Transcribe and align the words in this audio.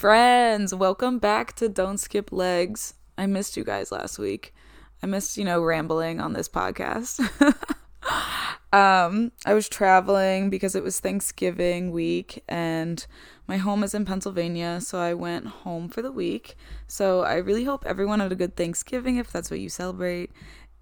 Friends, 0.00 0.74
welcome 0.74 1.18
back 1.18 1.54
to 1.56 1.68
Don't 1.68 1.98
Skip 1.98 2.32
Legs. 2.32 2.94
I 3.18 3.26
missed 3.26 3.54
you 3.54 3.64
guys 3.64 3.92
last 3.92 4.18
week. 4.18 4.54
I 5.02 5.06
missed, 5.06 5.36
you 5.36 5.44
know, 5.44 5.60
rambling 5.60 6.22
on 6.22 6.32
this 6.32 6.48
podcast. 6.48 7.20
um, 8.72 9.30
I 9.44 9.52
was 9.52 9.68
traveling 9.68 10.48
because 10.48 10.74
it 10.74 10.82
was 10.82 11.00
Thanksgiving 11.00 11.90
week 11.90 12.42
and 12.48 13.06
my 13.46 13.58
home 13.58 13.84
is 13.84 13.92
in 13.92 14.06
Pennsylvania, 14.06 14.80
so 14.80 14.98
I 14.98 15.12
went 15.12 15.46
home 15.46 15.90
for 15.90 16.00
the 16.00 16.10
week. 16.10 16.56
So 16.86 17.20
I 17.20 17.34
really 17.34 17.64
hope 17.64 17.84
everyone 17.84 18.20
had 18.20 18.32
a 18.32 18.36
good 18.36 18.56
Thanksgiving 18.56 19.18
if 19.18 19.30
that's 19.30 19.50
what 19.50 19.60
you 19.60 19.68
celebrate. 19.68 20.30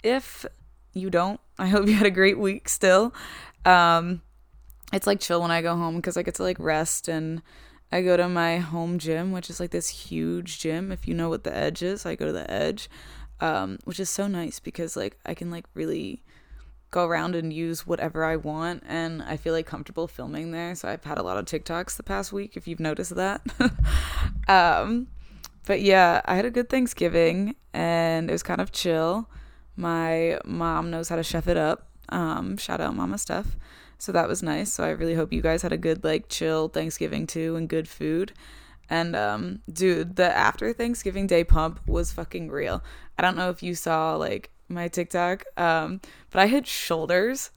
If 0.04 0.46
you 0.92 1.10
don't, 1.10 1.40
I 1.58 1.66
hope 1.66 1.88
you 1.88 1.94
had 1.94 2.06
a 2.06 2.12
great 2.12 2.38
week 2.38 2.68
still. 2.68 3.12
Um, 3.64 4.22
it's 4.92 5.08
like 5.08 5.18
chill 5.18 5.42
when 5.42 5.50
I 5.50 5.60
go 5.60 5.74
home 5.74 5.96
because 5.96 6.16
I 6.16 6.22
get 6.22 6.36
to 6.36 6.44
like 6.44 6.60
rest 6.60 7.08
and 7.08 7.42
I 7.90 8.02
go 8.02 8.16
to 8.16 8.28
my 8.28 8.58
home 8.58 8.98
gym, 8.98 9.32
which 9.32 9.48
is 9.48 9.60
like 9.60 9.70
this 9.70 9.88
huge 9.88 10.58
gym. 10.58 10.92
If 10.92 11.08
you 11.08 11.14
know 11.14 11.28
what 11.28 11.44
the 11.44 11.56
edge 11.56 11.82
is, 11.82 12.04
I 12.04 12.16
go 12.16 12.26
to 12.26 12.32
the 12.32 12.50
edge, 12.50 12.90
um, 13.40 13.78
which 13.84 13.98
is 13.98 14.10
so 14.10 14.26
nice 14.26 14.60
because 14.60 14.96
like 14.96 15.18
I 15.24 15.34
can 15.34 15.50
like 15.50 15.64
really 15.74 16.22
go 16.90 17.06
around 17.06 17.34
and 17.34 17.52
use 17.52 17.86
whatever 17.86 18.24
I 18.24 18.36
want, 18.36 18.82
and 18.86 19.22
I 19.22 19.36
feel 19.36 19.52
like 19.52 19.66
comfortable 19.66 20.06
filming 20.06 20.52
there. 20.52 20.74
So 20.74 20.88
I've 20.88 21.04
had 21.04 21.18
a 21.18 21.22
lot 21.22 21.36
of 21.36 21.44
TikToks 21.44 21.96
the 21.96 22.02
past 22.02 22.32
week, 22.32 22.56
if 22.56 22.66
you've 22.66 22.80
noticed 22.80 23.14
that. 23.14 23.42
um, 24.48 25.08
but 25.66 25.82
yeah, 25.82 26.22
I 26.24 26.34
had 26.34 26.46
a 26.46 26.50
good 26.50 26.68
Thanksgiving, 26.68 27.56
and 27.72 28.28
it 28.28 28.32
was 28.32 28.42
kind 28.42 28.60
of 28.60 28.72
chill. 28.72 29.28
My 29.76 30.38
mom 30.44 30.90
knows 30.90 31.08
how 31.08 31.16
to 31.16 31.22
chef 31.22 31.46
it 31.46 31.56
up. 31.56 31.88
Um, 32.08 32.56
shout 32.56 32.80
out 32.80 32.96
Mama 32.96 33.18
Steph. 33.18 33.56
So 33.98 34.12
that 34.12 34.28
was 34.28 34.42
nice. 34.42 34.72
So 34.72 34.84
I 34.84 34.90
really 34.90 35.14
hope 35.14 35.32
you 35.32 35.42
guys 35.42 35.62
had 35.62 35.72
a 35.72 35.76
good 35.76 36.04
like 36.04 36.28
chill 36.28 36.68
Thanksgiving 36.68 37.26
too 37.26 37.56
and 37.56 37.68
good 37.68 37.88
food. 37.88 38.32
And 38.88 39.14
um 39.16 39.60
dude, 39.70 40.16
the 40.16 40.34
after 40.36 40.72
Thanksgiving 40.72 41.26
Day 41.26 41.44
pump 41.44 41.80
was 41.86 42.12
fucking 42.12 42.50
real. 42.50 42.82
I 43.18 43.22
don't 43.22 43.36
know 43.36 43.50
if 43.50 43.62
you 43.62 43.74
saw 43.74 44.14
like 44.16 44.50
my 44.68 44.88
TikTok, 44.88 45.44
um, 45.56 46.00
but 46.30 46.40
I 46.40 46.46
hit 46.46 46.66
shoulders 46.66 47.50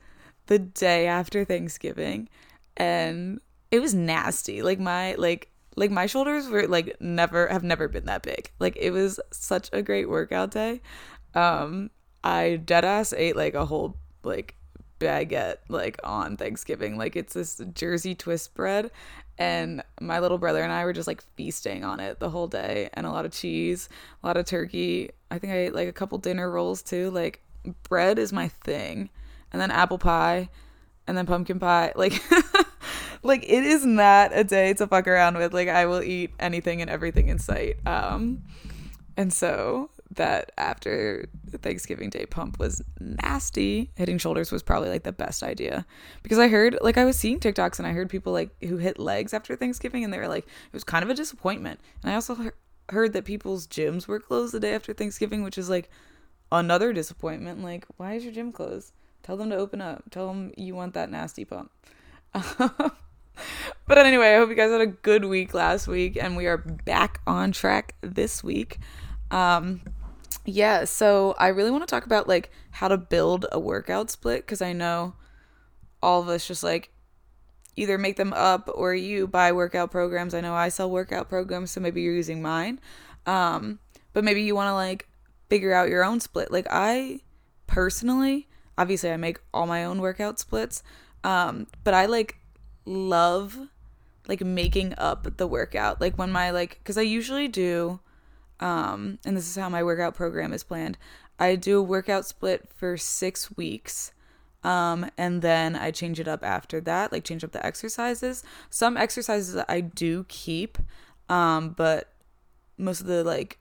the 0.47 0.59
day 0.59 1.07
after 1.07 1.45
Thanksgiving 1.45 2.27
and 2.75 3.39
it 3.69 3.79
was 3.79 3.93
nasty. 3.93 4.61
Like 4.61 4.79
my 4.79 5.13
like 5.15 5.49
like 5.75 5.91
my 5.91 6.07
shoulders 6.07 6.49
were 6.49 6.67
like 6.67 6.97
never 6.99 7.47
have 7.47 7.63
never 7.63 7.87
been 7.87 8.05
that 8.05 8.23
big. 8.23 8.51
Like 8.59 8.75
it 8.77 8.91
was 8.91 9.19
such 9.31 9.69
a 9.71 9.81
great 9.81 10.09
workout 10.09 10.51
day. 10.51 10.81
Um 11.35 11.91
I 12.23 12.57
dead 12.57 12.83
ass 12.83 13.13
ate 13.13 13.35
like 13.35 13.53
a 13.53 13.65
whole 13.65 13.97
like 14.23 14.55
baguette 15.01 15.57
like 15.67 15.99
on 16.03 16.37
Thanksgiving. 16.37 16.97
Like 16.97 17.15
it's 17.15 17.33
this 17.33 17.59
Jersey 17.73 18.15
twist 18.15 18.53
bread 18.53 18.91
and 19.37 19.83
my 19.99 20.19
little 20.19 20.37
brother 20.37 20.61
and 20.61 20.71
I 20.71 20.85
were 20.85 20.93
just 20.93 21.07
like 21.07 21.23
feasting 21.35 21.83
on 21.83 21.99
it 21.99 22.19
the 22.19 22.29
whole 22.29 22.47
day 22.47 22.89
and 22.93 23.05
a 23.05 23.11
lot 23.11 23.25
of 23.25 23.31
cheese, 23.31 23.89
a 24.23 24.27
lot 24.27 24.37
of 24.37 24.45
turkey. 24.45 25.09
I 25.31 25.39
think 25.39 25.51
I 25.51 25.57
ate 25.57 25.75
like 25.75 25.89
a 25.89 25.93
couple 25.93 26.17
dinner 26.19 26.49
rolls 26.49 26.81
too. 26.81 27.09
Like 27.09 27.41
bread 27.83 28.19
is 28.19 28.31
my 28.31 28.47
thing. 28.47 29.09
And 29.51 29.61
then 29.61 29.71
apple 29.71 29.97
pie 29.97 30.49
and 31.07 31.17
then 31.17 31.25
pumpkin 31.25 31.59
pie. 31.59 31.93
Like 31.97 32.21
like 33.23 33.43
it 33.43 33.63
is 33.63 33.85
not 33.85 34.31
a 34.33 34.43
day 34.43 34.73
to 34.73 34.87
fuck 34.87 35.07
around 35.07 35.37
with. 35.37 35.53
Like 35.53 35.67
I 35.67 35.85
will 35.85 36.01
eat 36.01 36.31
anything 36.39 36.81
and 36.81 36.89
everything 36.89 37.27
in 37.27 37.39
sight. 37.39 37.77
Um 37.85 38.43
and 39.17 39.31
so 39.31 39.90
that 40.15 40.51
after 40.57 41.25
Thanksgiving 41.61 42.09
Day 42.09 42.25
pump 42.25 42.59
was 42.59 42.81
nasty. 42.99 43.91
Hitting 43.95 44.17
shoulders 44.17 44.51
was 44.51 44.63
probably 44.63 44.89
like 44.89 45.03
the 45.03 45.11
best 45.11 45.41
idea 45.41 45.85
because 46.21 46.37
I 46.37 46.47
heard 46.47 46.77
like 46.81 46.97
I 46.97 47.05
was 47.05 47.17
seeing 47.17 47.39
TikToks 47.39 47.79
and 47.79 47.87
I 47.87 47.93
heard 47.93 48.09
people 48.09 48.33
like 48.33 48.49
who 48.63 48.77
hit 48.77 48.99
legs 48.99 49.33
after 49.33 49.55
Thanksgiving 49.55 50.03
and 50.03 50.13
they 50.13 50.17
were 50.17 50.27
like 50.27 50.45
it 50.45 50.73
was 50.73 50.83
kind 50.83 51.03
of 51.03 51.09
a 51.09 51.13
disappointment. 51.13 51.79
And 52.03 52.11
I 52.11 52.15
also 52.15 52.51
heard 52.89 53.13
that 53.13 53.25
people's 53.25 53.67
gyms 53.67 54.07
were 54.07 54.19
closed 54.19 54.53
the 54.53 54.59
day 54.59 54.75
after 54.75 54.93
Thanksgiving, 54.93 55.43
which 55.43 55.57
is 55.57 55.69
like 55.69 55.89
another 56.51 56.91
disappointment. 56.91 57.63
Like 57.63 57.85
why 57.97 58.15
is 58.15 58.23
your 58.23 58.33
gym 58.33 58.51
closed? 58.51 58.91
Tell 59.23 59.37
them 59.37 59.49
to 59.51 59.55
open 59.55 59.81
up. 59.81 60.03
Tell 60.11 60.27
them 60.27 60.51
you 60.57 60.75
want 60.75 60.93
that 60.95 61.09
nasty 61.09 61.45
pump. 61.45 61.71
but 62.33 63.97
anyway, 63.97 64.33
I 64.33 64.37
hope 64.37 64.49
you 64.49 64.55
guys 64.55 64.71
had 64.71 64.81
a 64.81 64.87
good 64.87 65.25
week 65.25 65.53
last 65.53 65.87
week 65.87 66.17
and 66.21 66.35
we 66.35 66.47
are 66.47 66.57
back 66.57 67.21
on 67.25 67.53
track 67.53 67.95
this 68.01 68.43
week. 68.43 68.79
Um, 69.31 69.81
yeah, 70.45 70.85
so 70.85 71.35
I 71.37 71.49
really 71.49 71.71
want 71.71 71.87
to 71.87 71.91
talk 71.91 72.05
about 72.05 72.27
like 72.27 72.51
how 72.71 72.87
to 72.87 72.97
build 72.97 73.45
a 73.51 73.59
workout 73.59 74.09
split 74.09 74.45
because 74.45 74.61
I 74.61 74.73
know 74.73 75.13
all 76.01 76.21
of 76.21 76.29
us 76.29 76.47
just 76.47 76.63
like 76.63 76.91
either 77.75 77.97
make 77.97 78.17
them 78.17 78.33
up 78.33 78.69
or 78.73 78.93
you 78.93 79.27
buy 79.27 79.51
workout 79.51 79.91
programs. 79.91 80.33
I 80.33 80.41
know 80.41 80.53
I 80.53 80.69
sell 80.69 80.89
workout 80.89 81.29
programs, 81.29 81.71
so 81.71 81.81
maybe 81.81 82.01
you're 82.01 82.13
using 82.13 82.41
mine. 82.41 82.79
Um, 83.25 83.79
but 84.13 84.23
maybe 84.23 84.41
you 84.41 84.55
want 84.55 84.67
to 84.67 84.73
like 84.73 85.07
figure 85.49 85.73
out 85.73 85.89
your 85.89 86.03
own 86.03 86.19
split. 86.19 86.51
Like 86.51 86.67
I 86.69 87.21
personally, 87.67 88.47
obviously 88.77 89.11
I 89.11 89.17
make 89.17 89.39
all 89.53 89.67
my 89.67 89.85
own 89.85 90.01
workout 90.01 90.39
splits. 90.39 90.83
Um, 91.23 91.67
but 91.83 91.93
I 91.93 92.07
like 92.07 92.37
love 92.85 93.57
like 94.27 94.41
making 94.41 94.93
up 94.97 95.37
the 95.37 95.47
workout. 95.47 96.01
Like 96.01 96.17
when 96.17 96.31
my 96.31 96.51
like 96.51 96.83
cuz 96.83 96.97
I 96.97 97.01
usually 97.01 97.47
do 97.47 97.99
um, 98.61 99.17
and 99.25 99.35
this 99.35 99.49
is 99.49 99.55
how 99.55 99.67
my 99.67 99.83
workout 99.83 100.15
program 100.15 100.53
is 100.53 100.63
planned. 100.63 100.97
I 101.39 101.55
do 101.55 101.79
a 101.79 101.83
workout 101.83 102.25
split 102.25 102.69
for 102.75 102.95
six 102.97 103.55
weeks. 103.57 104.13
Um, 104.63 105.09
and 105.17 105.41
then 105.41 105.75
I 105.75 105.89
change 105.89 106.19
it 106.19 106.27
up 106.27 106.43
after 106.43 106.79
that, 106.81 107.11
like 107.11 107.23
change 107.23 107.43
up 107.43 107.51
the 107.51 107.65
exercises. 107.65 108.43
Some 108.69 108.95
exercises 108.95 109.61
I 109.67 109.81
do 109.81 110.23
keep, 110.29 110.77
um, 111.29 111.69
but 111.69 112.13
most 112.77 113.01
of 113.01 113.07
the 113.07 113.23
like, 113.23 113.57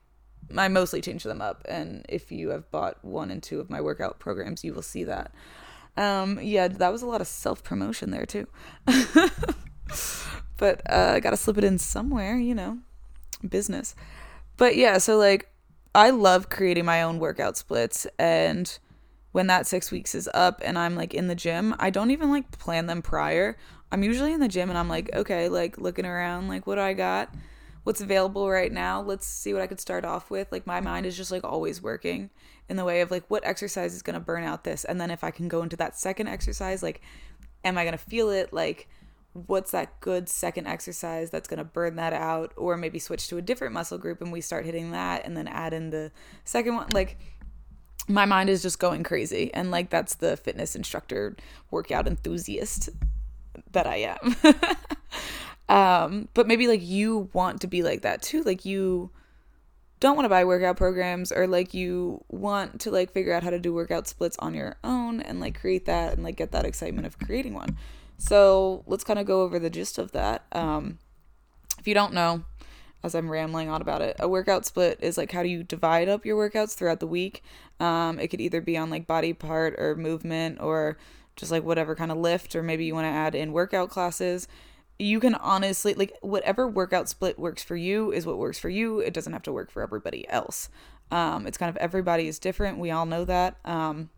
I 0.55 0.67
mostly 0.67 1.01
change 1.01 1.23
them 1.23 1.41
up. 1.41 1.65
And 1.67 2.05
if 2.07 2.31
you 2.31 2.49
have 2.49 2.69
bought 2.69 3.03
one 3.03 3.31
and 3.31 3.41
two 3.41 3.59
of 3.59 3.69
my 3.69 3.81
workout 3.81 4.19
programs, 4.19 4.63
you 4.63 4.75
will 4.75 4.83
see 4.83 5.03
that. 5.05 5.33
Um, 5.97 6.39
yeah, 6.39 6.67
that 6.67 6.91
was 6.91 7.01
a 7.01 7.07
lot 7.07 7.21
of 7.21 7.27
self 7.27 7.63
promotion 7.63 8.11
there 8.11 8.27
too. 8.27 8.47
but 10.57 10.81
uh, 10.87 11.13
I 11.15 11.19
gotta 11.19 11.37
slip 11.37 11.57
it 11.57 11.63
in 11.63 11.79
somewhere, 11.79 12.37
you 12.37 12.53
know, 12.53 12.77
business. 13.47 13.95
But 14.61 14.75
yeah, 14.75 14.99
so 14.99 15.17
like 15.17 15.49
I 15.95 16.11
love 16.11 16.51
creating 16.51 16.85
my 16.85 17.01
own 17.01 17.17
workout 17.17 17.57
splits 17.57 18.05
and 18.19 18.77
when 19.31 19.47
that 19.47 19.65
6 19.65 19.89
weeks 19.89 20.13
is 20.13 20.29
up 20.35 20.61
and 20.63 20.77
I'm 20.77 20.95
like 20.95 21.15
in 21.15 21.25
the 21.25 21.33
gym, 21.33 21.73
I 21.79 21.89
don't 21.89 22.11
even 22.11 22.29
like 22.29 22.59
plan 22.59 22.85
them 22.85 23.01
prior. 23.01 23.57
I'm 23.91 24.03
usually 24.03 24.33
in 24.33 24.39
the 24.39 24.47
gym 24.47 24.69
and 24.69 24.77
I'm 24.77 24.87
like, 24.87 25.09
okay, 25.15 25.49
like 25.49 25.79
looking 25.79 26.05
around, 26.05 26.47
like 26.47 26.67
what 26.67 26.75
do 26.75 26.81
I 26.81 26.93
got? 26.93 27.33
What's 27.85 28.01
available 28.01 28.47
right 28.51 28.71
now? 28.71 29.01
Let's 29.01 29.25
see 29.25 29.51
what 29.51 29.63
I 29.63 29.65
could 29.67 29.79
start 29.79 30.05
off 30.05 30.29
with. 30.29 30.51
Like 30.51 30.67
my 30.67 30.79
mind 30.79 31.07
is 31.07 31.17
just 31.17 31.31
like 31.31 31.43
always 31.43 31.81
working 31.81 32.29
in 32.69 32.77
the 32.77 32.85
way 32.85 33.01
of 33.01 33.09
like 33.09 33.23
what 33.31 33.43
exercise 33.43 33.95
is 33.95 34.03
going 34.03 34.13
to 34.13 34.19
burn 34.19 34.43
out 34.43 34.63
this 34.63 34.83
and 34.83 35.01
then 35.01 35.09
if 35.09 35.23
I 35.23 35.31
can 35.31 35.47
go 35.47 35.63
into 35.63 35.77
that 35.77 35.97
second 35.97 36.27
exercise, 36.27 36.83
like 36.83 37.01
am 37.63 37.79
I 37.79 37.83
going 37.83 37.97
to 37.97 38.05
feel 38.05 38.29
it 38.29 38.53
like 38.53 38.87
what's 39.33 39.71
that 39.71 39.99
good 40.01 40.27
second 40.27 40.67
exercise 40.67 41.29
that's 41.29 41.47
going 41.47 41.57
to 41.57 41.63
burn 41.63 41.95
that 41.95 42.13
out? 42.13 42.53
Or 42.57 42.77
maybe 42.77 42.99
switch 42.99 43.27
to 43.29 43.37
a 43.37 43.41
different 43.41 43.73
muscle 43.73 43.97
group 43.97 44.21
and 44.21 44.31
we 44.31 44.41
start 44.41 44.65
hitting 44.65 44.91
that 44.91 45.25
and 45.25 45.35
then 45.35 45.47
add 45.47 45.73
in 45.73 45.89
the 45.89 46.11
second 46.43 46.75
one. 46.75 46.87
Like 46.93 47.17
my 48.07 48.25
mind 48.25 48.49
is 48.49 48.61
just 48.61 48.79
going 48.79 49.03
crazy. 49.03 49.53
And 49.53 49.71
like 49.71 49.89
that's 49.89 50.15
the 50.15 50.37
fitness 50.37 50.75
instructor 50.75 51.35
workout 51.69 52.07
enthusiast 52.07 52.89
that 53.71 53.87
I 53.87 54.17
am. 54.21 54.35
Um 55.69 56.27
but 56.33 56.47
maybe 56.47 56.67
like 56.67 56.83
you 56.83 57.29
want 57.31 57.61
to 57.61 57.67
be 57.67 57.81
like 57.81 58.01
that 58.01 58.21
too. 58.21 58.43
Like 58.43 58.65
you 58.65 59.09
don't 60.01 60.17
want 60.17 60.25
to 60.25 60.29
buy 60.29 60.43
workout 60.43 60.75
programs 60.75 61.31
or 61.31 61.47
like 61.47 61.73
you 61.73 62.21
want 62.27 62.81
to 62.81 62.91
like 62.91 63.13
figure 63.13 63.33
out 63.33 63.43
how 63.43 63.51
to 63.51 63.59
do 63.59 63.73
workout 63.73 64.07
splits 64.07 64.35
on 64.39 64.53
your 64.53 64.75
own 64.83 65.21
and 65.21 65.39
like 65.39 65.57
create 65.57 65.85
that 65.85 66.13
and 66.13 66.23
like 66.23 66.35
get 66.35 66.51
that 66.51 66.65
excitement 66.65 67.07
of 67.07 67.17
creating 67.19 67.53
one 67.53 67.77
so 68.21 68.83
let's 68.85 69.03
kind 69.03 69.17
of 69.17 69.25
go 69.25 69.41
over 69.41 69.57
the 69.57 69.71
gist 69.71 69.97
of 69.97 70.11
that. 70.11 70.45
Um, 70.51 70.99
if 71.79 71.87
you 71.87 71.95
don't 71.95 72.13
know, 72.13 72.43
as 73.03 73.15
I'm 73.15 73.31
rambling 73.31 73.67
on 73.67 73.81
about 73.81 74.03
it, 74.03 74.15
a 74.19 74.29
workout 74.29 74.63
split 74.63 74.99
is 75.01 75.17
like 75.17 75.31
how 75.31 75.41
do 75.41 75.49
you 75.49 75.63
divide 75.63 76.07
up 76.07 76.23
your 76.23 76.37
workouts 76.37 76.75
throughout 76.75 76.99
the 76.99 77.07
week? 77.07 77.43
Um, 77.79 78.19
it 78.19 78.27
could 78.27 78.39
either 78.39 78.61
be 78.61 78.77
on 78.77 78.91
like 78.91 79.07
body 79.07 79.33
part 79.33 79.73
or 79.79 79.95
movement 79.95 80.61
or 80.61 80.99
just 81.35 81.51
like 81.51 81.63
whatever 81.63 81.95
kind 81.95 82.11
of 82.11 82.19
lift, 82.19 82.55
or 82.55 82.61
maybe 82.61 82.85
you 82.85 82.93
want 82.93 83.05
to 83.05 83.09
add 83.09 83.33
in 83.33 83.53
workout 83.53 83.89
classes. 83.89 84.47
You 84.99 85.19
can 85.19 85.33
honestly, 85.33 85.95
like, 85.95 86.15
whatever 86.21 86.67
workout 86.67 87.09
split 87.09 87.39
works 87.39 87.63
for 87.63 87.75
you 87.75 88.11
is 88.11 88.27
what 88.27 88.37
works 88.37 88.59
for 88.59 88.69
you. 88.69 88.99
It 88.99 89.15
doesn't 89.15 89.33
have 89.33 89.41
to 89.43 89.51
work 89.51 89.71
for 89.71 89.81
everybody 89.81 90.29
else. 90.29 90.69
Um, 91.09 91.47
it's 91.47 91.57
kind 91.57 91.71
of 91.71 91.77
everybody 91.77 92.27
is 92.27 92.37
different. 92.37 92.77
We 92.77 92.91
all 92.91 93.07
know 93.07 93.25
that. 93.25 93.57
Um, 93.65 94.11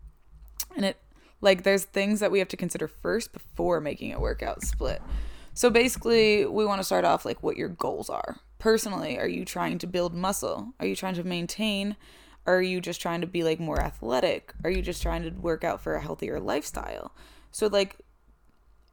and 0.76 0.84
it 0.84 0.98
like 1.44 1.62
there's 1.62 1.84
things 1.84 2.20
that 2.20 2.32
we 2.32 2.38
have 2.38 2.48
to 2.48 2.56
consider 2.56 2.88
first 2.88 3.32
before 3.32 3.80
making 3.80 4.12
a 4.12 4.18
workout 4.18 4.62
split. 4.62 5.02
So 5.52 5.70
basically, 5.70 6.46
we 6.46 6.64
want 6.64 6.80
to 6.80 6.84
start 6.84 7.04
off 7.04 7.24
like 7.24 7.42
what 7.42 7.56
your 7.56 7.68
goals 7.68 8.10
are. 8.10 8.40
Personally, 8.58 9.18
are 9.18 9.28
you 9.28 9.44
trying 9.44 9.78
to 9.78 9.86
build 9.86 10.14
muscle? 10.14 10.72
Are 10.80 10.86
you 10.86 10.96
trying 10.96 11.14
to 11.14 11.22
maintain? 11.22 11.96
Are 12.46 12.62
you 12.62 12.80
just 12.80 13.00
trying 13.00 13.20
to 13.20 13.26
be 13.26 13.44
like 13.44 13.60
more 13.60 13.80
athletic? 13.80 14.54
Are 14.64 14.70
you 14.70 14.82
just 14.82 15.02
trying 15.02 15.22
to 15.22 15.30
work 15.30 15.62
out 15.62 15.80
for 15.80 15.94
a 15.94 16.00
healthier 16.00 16.40
lifestyle? 16.40 17.14
So 17.52 17.66
like 17.66 17.98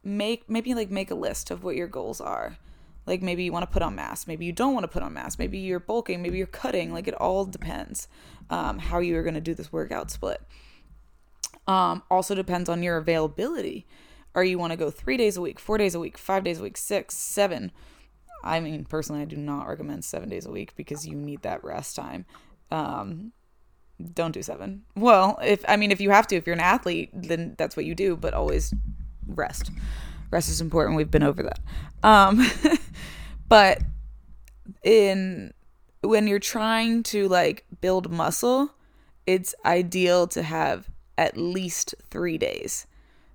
make 0.04 0.48
maybe 0.48 0.74
like 0.74 0.90
make 0.90 1.10
a 1.10 1.14
list 1.16 1.50
of 1.50 1.64
what 1.64 1.74
your 1.74 1.88
goals 1.88 2.20
are. 2.20 2.58
Like 3.06 3.22
maybe 3.22 3.44
you 3.44 3.52
want 3.52 3.64
to 3.64 3.72
put 3.72 3.82
on 3.82 3.96
mass, 3.96 4.26
maybe 4.26 4.44
you 4.44 4.52
don't 4.52 4.74
want 4.74 4.84
to 4.84 4.88
put 4.88 5.02
on 5.02 5.14
mass, 5.14 5.38
maybe 5.38 5.58
you're 5.58 5.80
bulking, 5.80 6.22
maybe 6.22 6.38
you're 6.38 6.46
cutting. 6.46 6.92
Like 6.92 7.08
it 7.08 7.14
all 7.14 7.46
depends 7.46 8.08
um, 8.50 8.78
how 8.78 9.00
you 9.00 9.16
are 9.16 9.22
going 9.22 9.34
to 9.34 9.40
do 9.40 9.54
this 9.54 9.72
workout 9.72 10.10
split. 10.10 10.40
Um, 11.66 12.02
also 12.10 12.34
depends 12.34 12.68
on 12.68 12.82
your 12.82 12.96
availability. 12.96 13.86
Are 14.34 14.44
you 14.44 14.58
want 14.58 14.72
to 14.72 14.76
go 14.76 14.90
three 14.90 15.16
days 15.16 15.36
a 15.36 15.40
week, 15.40 15.58
four 15.58 15.78
days 15.78 15.94
a 15.94 16.00
week, 16.00 16.16
five 16.18 16.44
days 16.44 16.58
a 16.58 16.62
week, 16.62 16.76
six, 16.76 17.14
seven. 17.14 17.70
I 18.42 18.60
mean, 18.60 18.84
personally, 18.84 19.22
I 19.22 19.26
do 19.26 19.36
not 19.36 19.68
recommend 19.68 20.04
seven 20.04 20.28
days 20.28 20.46
a 20.46 20.50
week 20.50 20.74
because 20.74 21.06
you 21.06 21.14
need 21.14 21.42
that 21.42 21.62
rest 21.62 21.94
time. 21.94 22.24
Um, 22.70 23.32
don't 24.14 24.32
do 24.32 24.42
seven. 24.42 24.82
Well, 24.96 25.38
if 25.42 25.64
I 25.68 25.76
mean, 25.76 25.92
if 25.92 26.00
you 26.00 26.10
have 26.10 26.26
to, 26.28 26.36
if 26.36 26.46
you're 26.46 26.54
an 26.54 26.60
athlete, 26.60 27.10
then 27.12 27.54
that's 27.58 27.76
what 27.76 27.84
you 27.84 27.94
do. 27.94 28.16
But 28.16 28.34
always 28.34 28.74
rest. 29.26 29.70
Rest 30.30 30.48
is 30.48 30.60
important. 30.60 30.96
We've 30.96 31.10
been 31.10 31.22
over 31.22 31.42
that. 31.42 31.60
Um, 32.02 32.44
but 33.48 33.82
in 34.82 35.52
when 36.00 36.26
you're 36.26 36.40
trying 36.40 37.02
to 37.04 37.28
like 37.28 37.64
build 37.80 38.10
muscle, 38.10 38.74
it's 39.26 39.54
ideal 39.64 40.26
to 40.28 40.42
have 40.42 40.90
at 41.22 41.36
least 41.36 41.94
three 42.10 42.36
days. 42.36 42.86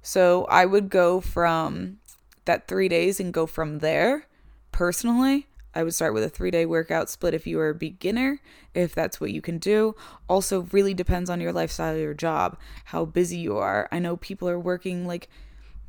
So 0.02 0.46
I 0.46 0.66
would 0.66 0.90
go 0.90 1.22
from 1.22 1.98
that 2.46 2.68
three 2.68 2.90
days 2.90 3.20
and 3.20 3.34
go 3.34 3.46
from 3.46 3.80
there. 3.80 4.28
Personally, 4.72 5.48
I 5.74 5.84
would 5.84 5.94
start 5.94 6.14
with 6.14 6.24
a 6.24 6.30
three 6.30 6.52
day 6.52 6.66
workout 6.66 7.10
split 7.10 7.34
if 7.34 7.48
you 7.48 7.60
are 7.60 7.70
a 7.70 7.76
beginner, 7.76 8.42
if 8.74 8.94
that's 8.94 9.22
what 9.22 9.32
you 9.32 9.42
can 9.42 9.58
do. 9.58 9.96
Also, 10.28 10.68
really 10.72 10.94
depends 10.94 11.30
on 11.30 11.40
your 11.40 11.54
lifestyle, 11.54 11.96
your 11.96 12.14
job, 12.14 12.58
how 12.86 13.06
busy 13.06 13.38
you 13.38 13.58
are. 13.58 13.88
I 13.92 14.00
know 14.00 14.18
people 14.18 14.50
are 14.50 14.60
working 14.60 15.08
like 15.08 15.30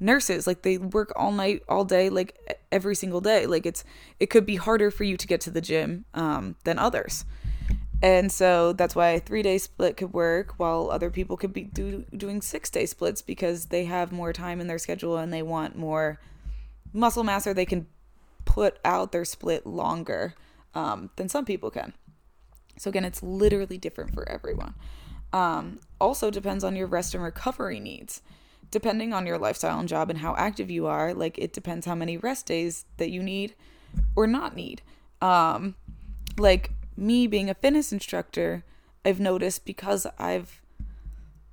nurses 0.01 0.47
like 0.47 0.63
they 0.63 0.79
work 0.79 1.13
all 1.17 1.33
night 1.33 1.61
all 1.69 1.85
day 1.85 2.09
like 2.09 2.63
every 2.71 2.95
single 2.95 3.21
day 3.21 3.47
like 3.47 3.67
it's 3.67 3.83
it 4.21 4.31
could 4.31 4.47
be 4.47 4.55
harder 4.55 4.93
for 4.93 5.03
you 5.03 5.17
to 5.17 5.27
get 5.27 5.41
to 5.41 5.51
the 5.51 5.61
gym 5.61 6.05
um, 6.15 6.55
than 6.63 6.79
others 6.79 7.25
and 8.03 8.31
so 8.31 8.73
that's 8.73 8.95
why 8.95 9.11
a 9.11 9.21
three 9.21 9.43
day 9.43 9.59
split 9.59 9.97
could 9.97 10.13
work 10.13 10.55
while 10.57 10.91
other 10.91 11.11
people 11.11 11.37
could 11.37 11.53
be 11.53 11.65
do, 11.65 12.05
doing 12.17 12.41
six 12.41 12.71
day 12.71 12.87
splits 12.87 13.23
because 13.23 13.67
they 13.67 13.85
have 13.87 14.13
more 14.13 14.33
time 14.33 14.61
in 14.61 14.69
their 14.69 14.79
schedule 14.79 15.17
and 15.17 15.33
they 15.33 15.43
want 15.43 15.77
more 15.77 16.21
muscle 16.93 17.25
mass 17.25 17.47
or 17.47 17.55
they 17.55 17.67
can 17.67 17.87
put 18.45 18.79
out 18.85 19.11
their 19.11 19.25
split 19.25 19.67
longer 19.67 20.35
um, 20.75 21.11
than 21.17 21.29
some 21.29 21.45
people 21.45 21.71
can. 21.71 21.93
So 22.77 22.89
again 22.89 23.05
it's 23.05 23.23
literally 23.23 23.79
different 23.79 24.15
for 24.15 24.29
everyone. 24.29 24.75
Um, 25.33 25.81
also 26.01 26.31
depends 26.31 26.63
on 26.63 26.77
your 26.77 26.87
rest 26.87 27.15
and 27.15 27.23
recovery 27.23 27.81
needs. 27.81 28.23
Depending 28.71 29.13
on 29.13 29.27
your 29.27 29.39
lifestyle 29.39 29.81
and 29.81 29.89
job 29.89 30.09
and 30.11 30.21
how 30.21 30.37
active 30.37 30.71
you 30.71 30.87
are, 30.87 31.15
like 31.15 31.37
it 31.39 31.53
depends 31.53 31.87
how 31.87 31.95
many 31.95 32.17
rest 32.17 32.47
days 32.47 32.85
that 32.99 33.11
you 33.11 33.23
need 33.23 33.55
or 34.15 34.27
not 34.27 34.55
need. 34.55 34.83
Um, 35.21 35.75
like 36.37 36.73
me 36.99 37.27
being 37.27 37.49
a 37.49 37.55
fitness 37.55 37.93
instructor, 37.93 38.65
I've 39.05 39.21
noticed 39.21 39.65
because 39.65 40.07
I've 40.19 40.61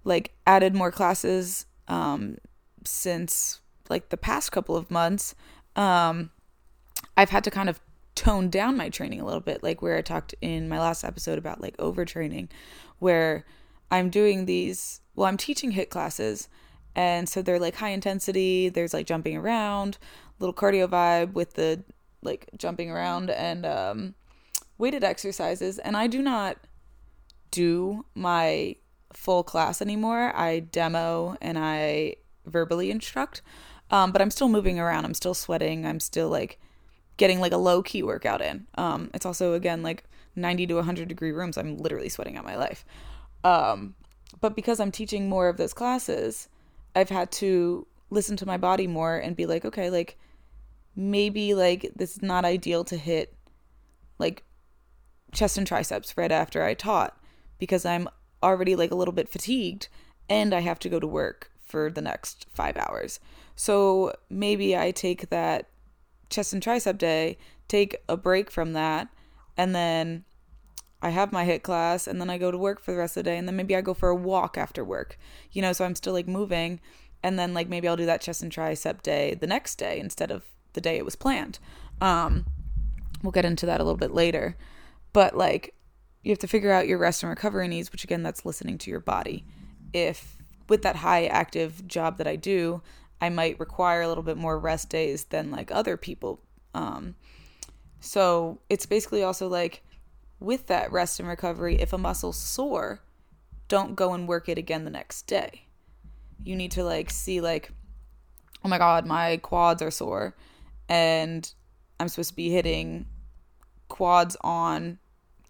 like 0.03 0.31
added 0.45 0.75
more 0.75 0.91
classes 0.91 1.65
um, 1.87 2.37
since 2.83 3.61
like 3.89 4.09
the 4.09 4.17
past 4.17 4.51
couple 4.51 4.75
of 4.75 4.89
months, 4.89 5.35
um, 5.75 6.31
I've 7.15 7.29
had 7.29 7.43
to 7.43 7.51
kind 7.51 7.69
of 7.69 7.79
tone 8.15 8.49
down 8.49 8.77
my 8.77 8.89
training 8.89 9.21
a 9.21 9.25
little 9.25 9.41
bit, 9.41 9.61
like 9.61 9.81
where 9.81 9.97
I 9.97 10.01
talked 10.01 10.33
in 10.41 10.67
my 10.67 10.79
last 10.79 11.03
episode 11.03 11.37
about 11.37 11.61
like 11.61 11.77
overtraining, 11.77 12.49
where 12.99 13.45
I'm 13.91 14.09
doing 14.09 14.45
these, 14.45 15.01
well, 15.15 15.27
I'm 15.27 15.37
teaching 15.37 15.73
HIIT 15.73 15.89
classes 15.89 16.49
and 16.95 17.27
so 17.27 17.41
they're 17.41 17.59
like 17.59 17.75
high 17.75 17.89
intensity, 17.89 18.69
there's 18.69 18.93
like 18.93 19.05
jumping 19.05 19.35
around, 19.35 19.97
little 20.39 20.53
cardio 20.53 20.87
vibe 20.87 21.33
with 21.33 21.53
the 21.53 21.83
like 22.23 22.49
jumping 22.57 22.89
around 22.89 23.29
and 23.29 23.65
um, 23.65 24.15
weighted 24.77 25.03
exercises. 25.03 25.79
And 25.79 25.95
I 25.95 26.07
do 26.07 26.21
not 26.21 26.57
do 27.51 28.05
my 28.15 28.75
full 29.13 29.43
class 29.43 29.81
anymore. 29.81 30.35
I 30.35 30.59
demo 30.59 31.37
and 31.41 31.57
I 31.57 32.15
verbally 32.45 32.91
instruct. 32.91 33.41
Um, 33.91 34.11
but 34.11 34.21
I'm 34.21 34.31
still 34.31 34.49
moving 34.49 34.79
around. 34.79 35.05
I'm 35.05 35.13
still 35.13 35.33
sweating. 35.33 35.85
I'm 35.85 35.99
still 35.99 36.29
like 36.29 36.59
getting 37.17 37.39
like 37.39 37.53
a 37.53 37.57
low 37.57 37.81
key 37.81 38.03
workout 38.03 38.41
in. 38.41 38.67
Um, 38.75 39.09
it's 39.13 39.25
also 39.25 39.53
again 39.53 39.83
like 39.83 40.03
90 40.35 40.67
to 40.67 40.75
100 40.75 41.07
degree 41.07 41.31
rooms. 41.31 41.57
I'm 41.57 41.77
literally 41.77 42.09
sweating 42.09 42.37
out 42.37 42.43
my 42.43 42.57
life. 42.57 42.83
Um, 43.43 43.95
but 44.41 44.55
because 44.55 44.79
I'm 44.79 44.91
teaching 44.91 45.29
more 45.29 45.47
of 45.47 45.57
those 45.57 45.73
classes, 45.73 46.49
I've 46.95 47.09
had 47.09 47.31
to 47.33 47.87
listen 48.09 48.35
to 48.37 48.45
my 48.45 48.57
body 48.57 48.87
more 48.87 49.17
and 49.17 49.35
be 49.35 49.45
like, 49.45 49.65
okay, 49.65 49.89
like 49.89 50.17
maybe 50.95 51.53
like 51.53 51.91
this 51.95 52.17
is 52.17 52.21
not 52.21 52.45
ideal 52.45 52.83
to 52.85 52.97
hit 52.97 53.35
like 54.17 54.43
chest 55.35 55.57
and 55.57 55.67
triceps 55.67 56.17
right 56.17 56.31
after 56.31 56.63
I 56.63 56.73
taught 56.73 57.15
because 57.59 57.85
I'm 57.85 58.09
already 58.41 58.75
like 58.75 58.91
a 58.91 58.95
little 58.95 59.13
bit 59.13 59.29
fatigued 59.29 59.87
and 60.29 60.53
I 60.53 60.61
have 60.61 60.79
to 60.79 60.89
go 60.89 60.99
to 60.99 61.07
work 61.07 61.51
for 61.63 61.91
the 61.91 62.01
next 62.01 62.47
5 62.53 62.77
hours. 62.77 63.19
So 63.55 64.13
maybe 64.29 64.75
I 64.75 64.91
take 64.91 65.29
that 65.29 65.67
chest 66.29 66.53
and 66.53 66.63
tricep 66.63 66.97
day, 66.97 67.37
take 67.67 67.95
a 68.09 68.17
break 68.17 68.49
from 68.49 68.73
that 68.73 69.09
and 69.57 69.75
then 69.75 70.23
I 71.01 71.09
have 71.09 71.31
my 71.31 71.45
HIIT 71.45 71.61
class 71.61 72.07
and 72.07 72.19
then 72.19 72.29
I 72.29 72.37
go 72.37 72.49
to 72.49 72.57
work 72.57 72.81
for 72.81 72.91
the 72.91 72.97
rest 72.97 73.17
of 73.17 73.23
the 73.23 73.29
day 73.29 73.37
and 73.37 73.47
then 73.47 73.55
maybe 73.55 73.75
I 73.75 73.81
go 73.81 73.93
for 73.93 74.09
a 74.09 74.15
walk 74.15 74.57
after 74.57 74.83
work. 74.83 75.17
You 75.51 75.61
know, 75.61 75.73
so 75.73 75.85
I'm 75.85 75.95
still 75.95 76.13
like 76.13 76.27
moving 76.27 76.79
and 77.21 77.37
then 77.37 77.53
like 77.53 77.69
maybe 77.69 77.87
I'll 77.87 77.97
do 77.97 78.05
that 78.05 78.21
chest 78.21 78.41
and 78.41 78.51
tricep 78.51 79.01
day 79.01 79.35
the 79.35 79.47
next 79.47 79.75
day 79.75 79.99
instead 79.99 80.31
of 80.31 80.45
the 80.73 80.81
day 80.81 80.97
it 80.97 81.05
was 81.05 81.15
planned. 81.15 81.59
Um 82.01 82.45
we'll 83.23 83.31
get 83.31 83.45
into 83.45 83.65
that 83.65 83.79
a 83.79 83.83
little 83.83 83.97
bit 83.97 84.13
later. 84.13 84.55
But 85.15 85.37
like 85.37 85.73
you 86.23 86.31
have 86.33 86.39
to 86.39 86.47
figure 86.47 86.73
out 86.73 86.89
your 86.89 86.97
rest 86.97 87.23
and 87.23 87.29
recovery 87.29 87.69
needs, 87.69 87.89
which 87.89 88.03
again 88.03 88.21
that's 88.21 88.45
listening 88.45 88.77
to 88.79 88.91
your 88.91 88.99
body. 88.99 89.45
If 89.93 90.35
with 90.67 90.81
that 90.81 90.97
high 90.97 91.27
active 91.27 91.87
job 91.87 92.17
that 92.17 92.27
I 92.27 92.35
do, 92.35 92.81
I 93.21 93.29
might 93.29 93.57
require 93.57 94.01
a 94.01 94.09
little 94.09 94.25
bit 94.25 94.35
more 94.35 94.59
rest 94.59 94.89
days 94.89 95.23
than 95.23 95.51
like 95.51 95.71
other 95.71 95.95
people. 95.95 96.41
Um 96.73 97.15
so 98.01 98.59
it's 98.69 98.85
basically 98.85 99.23
also 99.23 99.47
like 99.47 99.83
with 100.41 100.67
that 100.67 100.91
rest 100.91 101.21
and 101.21 101.29
recovery, 101.29 101.79
if 101.79 101.93
a 101.93 101.97
muscle's 101.97 102.37
sore, 102.37 102.99
don't 103.69 103.95
go 103.95 104.13
and 104.13 104.27
work 104.27 104.49
it 104.49 104.57
again 104.57 104.83
the 104.83 104.91
next 104.91 105.27
day. 105.27 105.67
You 106.43 106.57
need 106.57 106.71
to 106.71 106.83
like 106.83 107.09
see 107.09 107.39
like, 107.39 107.71
oh 108.65 108.67
my 108.67 108.77
god, 108.77 109.05
my 109.05 109.37
quads 109.37 109.81
are 109.81 109.91
sore, 109.91 110.35
and 110.89 111.49
I'm 112.01 112.09
supposed 112.09 112.31
to 112.31 112.35
be 112.35 112.49
hitting 112.49 113.05
quads 113.87 114.35
on 114.41 114.99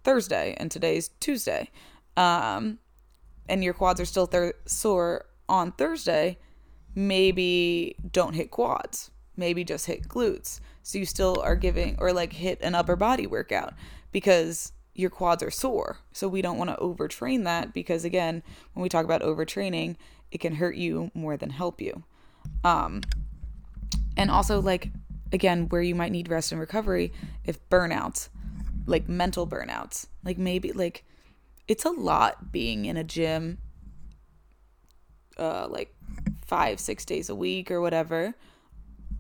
Thursday, 0.06 0.56
and 0.58 0.72
today's 0.72 1.10
Tuesday, 1.20 1.70
um, 2.16 2.80
and 3.50 3.64
your 3.64 3.74
quads 3.74 4.00
are 4.00 4.06
still 4.06 4.28
thir- 4.28 4.54
sore 4.66 5.26
on 5.50 5.72
Thursday. 5.74 6.38
Maybe 6.96 7.98
don't 8.12 8.34
hit 8.34 8.52
quads. 8.52 9.12
Maybe 9.36 9.66
just 9.66 9.88
hit 9.88 10.08
glutes. 10.08 10.62
So 10.84 10.98
you 10.98 11.06
still 11.06 11.42
are 11.44 11.56
giving 11.56 11.98
or 12.00 12.14
like 12.14 12.34
hit 12.34 12.62
an 12.62 12.76
upper 12.76 12.96
body 12.96 13.28
workout 13.28 13.74
because 14.12 14.72
your 14.94 15.10
quads 15.10 15.44
are 15.44 15.52
sore. 15.52 15.98
So 16.14 16.28
we 16.28 16.42
don't 16.42 16.58
want 16.58 16.70
to 16.70 16.78
overtrain 16.78 17.44
that 17.44 17.74
because 17.74 18.06
again, 18.06 18.44
when 18.74 18.84
we 18.84 18.88
talk 18.88 19.04
about 19.04 19.22
overtraining, 19.22 19.98
it 20.32 20.38
can 20.38 20.56
hurt 20.56 20.76
you 20.76 21.12
more 21.14 21.36
than 21.36 21.50
help 21.50 21.82
you. 21.82 22.04
Um 22.64 23.02
and 24.16 24.32
also 24.32 24.62
like 24.62 24.92
again, 25.34 25.68
where 25.70 25.82
you 25.82 25.96
might 25.96 26.12
need 26.12 26.30
rest 26.30 26.52
and 26.52 26.62
recovery 26.62 27.12
if 27.44 27.68
burnouts, 27.70 28.30
like 28.86 29.08
mental 29.08 29.48
burnouts. 29.48 30.08
Like 30.24 30.38
maybe 30.38 30.72
like 30.72 31.04
it's 31.68 31.86
a 31.86 31.92
lot 31.92 32.52
being 32.52 32.86
in 32.86 32.98
a 32.98 33.04
gym 33.04 33.58
uh 35.38 35.68
like 35.70 35.94
5 36.46 36.80
6 36.80 37.06
days 37.06 37.30
a 37.30 37.36
week 37.36 37.70
or 37.70 37.82
whatever 37.82 38.36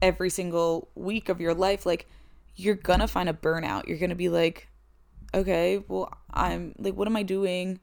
every 0.01 0.29
single 0.29 0.89
week 0.95 1.27
of 1.27 1.41
your 1.41 1.53
life 1.53 1.86
like 1.86 2.07
you're 2.55 2.75
going 2.75 3.01
to 3.01 3.07
find 3.07 3.27
a 3.27 3.34
burnout. 3.34 3.88
You're 3.88 3.98
going 3.98 4.12
to 4.12 4.15
be 4.15 4.29
like 4.29 4.69
okay, 5.36 5.84
well, 5.88 6.12
I'm 6.34 6.74
like, 6.79 6.95
what 6.95 7.07
am 7.07 7.17
I 7.17 7.24
doing? 7.24 7.79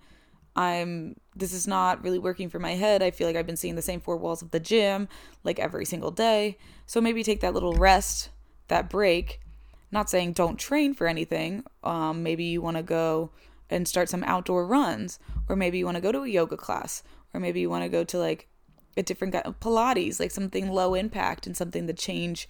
I'm, 0.57 1.17
this 1.37 1.53
is 1.53 1.67
not 1.67 2.03
really 2.03 2.19
working 2.19 2.49
for 2.49 2.59
my 2.59 2.73
head. 2.73 3.03
I 3.03 3.11
feel 3.11 3.27
like 3.27 3.37
I've 3.37 3.47
been 3.47 3.57
seeing 3.57 3.75
the 3.75 3.83
same 3.83 4.01
four 4.01 4.17
walls 4.17 4.43
of 4.43 4.51
the 4.51 4.61
gym 4.61 5.09
like 5.45 5.59
every 5.59 5.85
single 5.85 6.11
day. 6.11 6.59
So 6.87 7.01
maybe 7.01 7.23
take 7.23 7.41
that 7.41 7.55
little 7.55 7.75
rest, 7.75 8.31
that 8.69 8.89
break. 8.89 9.41
Not 9.93 10.11
saying 10.11 10.33
don't 10.33 10.59
train 10.59 10.95
for 10.95 11.07
anything. 11.07 11.65
Um, 11.85 12.23
maybe 12.23 12.45
you 12.45 12.61
want 12.61 12.79
to 12.79 12.83
go 12.83 13.31
and 13.71 13.87
start 13.87 14.09
some 14.09 14.25
outdoor 14.25 14.67
runs, 14.67 15.19
or 15.49 15.55
maybe 15.55 15.79
you 15.79 15.85
want 15.85 15.97
to 15.97 16.03
go 16.03 16.13
to 16.13 16.23
a 16.23 16.29
yoga 16.29 16.57
class, 16.57 17.03
or 17.33 17.41
maybe 17.41 17.61
you 17.61 17.71
want 17.71 17.85
to 17.85 17.89
go 17.89 18.03
to 18.03 18.19
like 18.19 18.49
a 18.97 19.03
different 19.03 19.33
kind 19.33 19.47
of 19.47 19.61
Pilates, 19.61 20.19
like 20.19 20.31
something 20.31 20.71
low 20.71 20.95
impact 20.95 21.47
and 21.47 21.57
something 21.57 21.87
to 21.87 21.93
change 21.93 22.49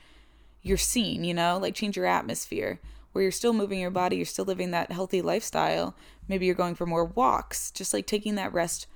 your 0.63 0.77
scene, 0.77 1.25
you 1.25 1.35
know, 1.35 1.59
like 1.61 1.75
change 1.75 1.97
your 1.97 2.07
atmosphere 2.07 2.81
where 3.13 3.23
you're 3.23 3.31
still 3.31 3.53
moving 3.53 3.79
your 3.79 3.91
body, 3.91 4.17
you're 4.17 4.25
still 4.25 4.45
living 4.45 4.71
that 4.71 4.91
healthy 4.91 5.21
lifestyle. 5.21 5.95
Maybe 6.29 6.47
you're 6.47 6.55
going 6.55 6.75
for 6.75 6.87
more 6.87 7.05
walks, 7.05 7.71
just 7.71 7.93
like 7.93 8.07
taking 8.07 8.37
that 8.37 8.53
rest 8.53 8.87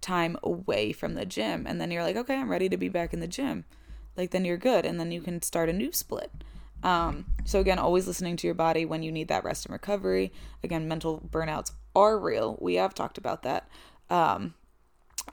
time 0.00 0.36
away 0.42 0.92
from 0.92 1.14
the 1.14 1.26
gym. 1.26 1.66
And 1.66 1.80
then 1.80 1.90
you're 1.90 2.02
like, 2.02 2.16
okay, 2.16 2.36
I'm 2.36 2.50
ready 2.50 2.68
to 2.68 2.76
be 2.76 2.88
back 2.88 3.12
in 3.12 3.20
the 3.20 3.28
gym. 3.28 3.64
Like, 4.16 4.30
then 4.30 4.44
you're 4.44 4.56
good. 4.56 4.86
And 4.86 4.98
then 4.98 5.12
you 5.12 5.20
can 5.20 5.42
start 5.42 5.68
a 5.68 5.74
new 5.74 5.92
split. 5.92 6.30
Um, 6.86 7.26
so 7.44 7.58
again, 7.58 7.80
always 7.80 8.06
listening 8.06 8.36
to 8.36 8.46
your 8.46 8.54
body 8.54 8.84
when 8.84 9.02
you 9.02 9.10
need 9.10 9.26
that 9.26 9.42
rest 9.42 9.66
and 9.66 9.72
recovery. 9.72 10.32
Again, 10.62 10.86
mental 10.86 11.20
burnouts 11.28 11.72
are 11.96 12.16
real. 12.16 12.56
We 12.60 12.76
have 12.76 12.94
talked 12.94 13.18
about 13.18 13.42
that. 13.42 13.68
Um, 14.08 14.54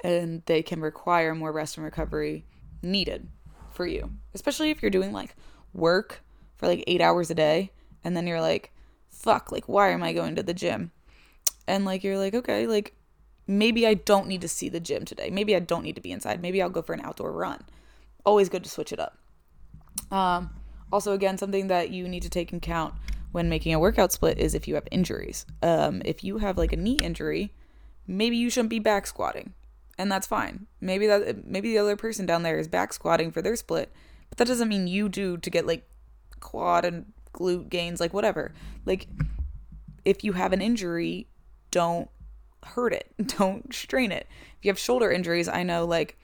and 0.03 0.41
they 0.47 0.63
can 0.63 0.81
require 0.81 1.35
more 1.35 1.51
rest 1.51 1.77
and 1.77 1.85
recovery 1.85 2.45
needed 2.81 3.27
for 3.71 3.85
you, 3.85 4.09
especially 4.33 4.71
if 4.71 4.81
you're 4.81 4.89
doing 4.89 5.11
like 5.13 5.35
work 5.75 6.23
for 6.55 6.67
like 6.67 6.83
eight 6.87 7.01
hours 7.01 7.29
a 7.29 7.35
day 7.35 7.69
and 8.03 8.17
then 8.17 8.25
you're 8.25 8.41
like, 8.41 8.71
fuck, 9.11 9.51
like, 9.51 9.69
why 9.69 9.91
am 9.91 10.01
I 10.01 10.11
going 10.11 10.35
to 10.35 10.43
the 10.43 10.55
gym? 10.55 10.91
And 11.67 11.85
like, 11.85 12.03
you're 12.03 12.17
like, 12.17 12.33
okay, 12.33 12.65
like, 12.65 12.95
maybe 13.45 13.85
I 13.85 13.93
don't 13.93 14.27
need 14.27 14.41
to 14.41 14.47
see 14.47 14.69
the 14.69 14.79
gym 14.79 15.05
today. 15.05 15.29
Maybe 15.29 15.55
I 15.55 15.59
don't 15.59 15.83
need 15.83 15.95
to 15.97 16.01
be 16.01 16.11
inside. 16.11 16.41
Maybe 16.41 16.63
I'll 16.63 16.69
go 16.71 16.81
for 16.81 16.93
an 16.93 17.01
outdoor 17.01 17.31
run. 17.31 17.63
Always 18.25 18.49
good 18.49 18.63
to 18.63 18.69
switch 18.71 18.91
it 18.91 18.99
up. 18.99 19.19
Um, 20.11 20.49
also, 20.93 21.13
again, 21.13 21.39
something 21.39 21.67
that 21.67 21.89
you 21.89 22.07
need 22.07 22.21
to 22.21 22.29
take 22.29 22.53
in 22.53 22.59
count 22.59 22.93
when 23.31 23.49
making 23.49 23.73
a 23.73 23.79
workout 23.79 24.11
split 24.11 24.37
is 24.37 24.53
if 24.53 24.67
you 24.67 24.75
have 24.75 24.87
injuries. 24.91 25.43
Um, 25.63 26.03
if 26.05 26.23
you 26.23 26.37
have 26.37 26.55
like 26.55 26.71
a 26.71 26.77
knee 26.77 26.99
injury, 27.01 27.51
maybe 28.05 28.37
you 28.37 28.51
shouldn't 28.51 28.69
be 28.69 28.77
back 28.77 29.07
squatting, 29.07 29.53
and 29.97 30.11
that's 30.11 30.27
fine. 30.27 30.67
Maybe 30.79 31.07
that 31.07 31.47
maybe 31.47 31.71
the 31.71 31.79
other 31.79 31.95
person 31.95 32.27
down 32.27 32.43
there 32.43 32.59
is 32.59 32.67
back 32.67 32.93
squatting 32.93 33.31
for 33.31 33.41
their 33.41 33.55
split, 33.55 33.91
but 34.29 34.37
that 34.37 34.47
doesn't 34.47 34.69
mean 34.69 34.85
you 34.85 35.09
do 35.09 35.35
to 35.35 35.49
get 35.49 35.65
like 35.65 35.89
quad 36.39 36.85
and 36.85 37.11
glute 37.33 37.69
gains, 37.69 37.99
like 37.99 38.13
whatever. 38.13 38.53
Like 38.85 39.07
if 40.05 40.23
you 40.23 40.33
have 40.33 40.53
an 40.53 40.61
injury, 40.61 41.25
don't 41.71 42.07
hurt 42.61 42.93
it. 42.93 43.11
Don't 43.37 43.73
strain 43.73 44.11
it. 44.11 44.27
If 44.59 44.65
you 44.65 44.69
have 44.69 44.79
shoulder 44.79 45.11
injuries, 45.11 45.47
I 45.47 45.63
know 45.63 45.85
like 45.85 46.19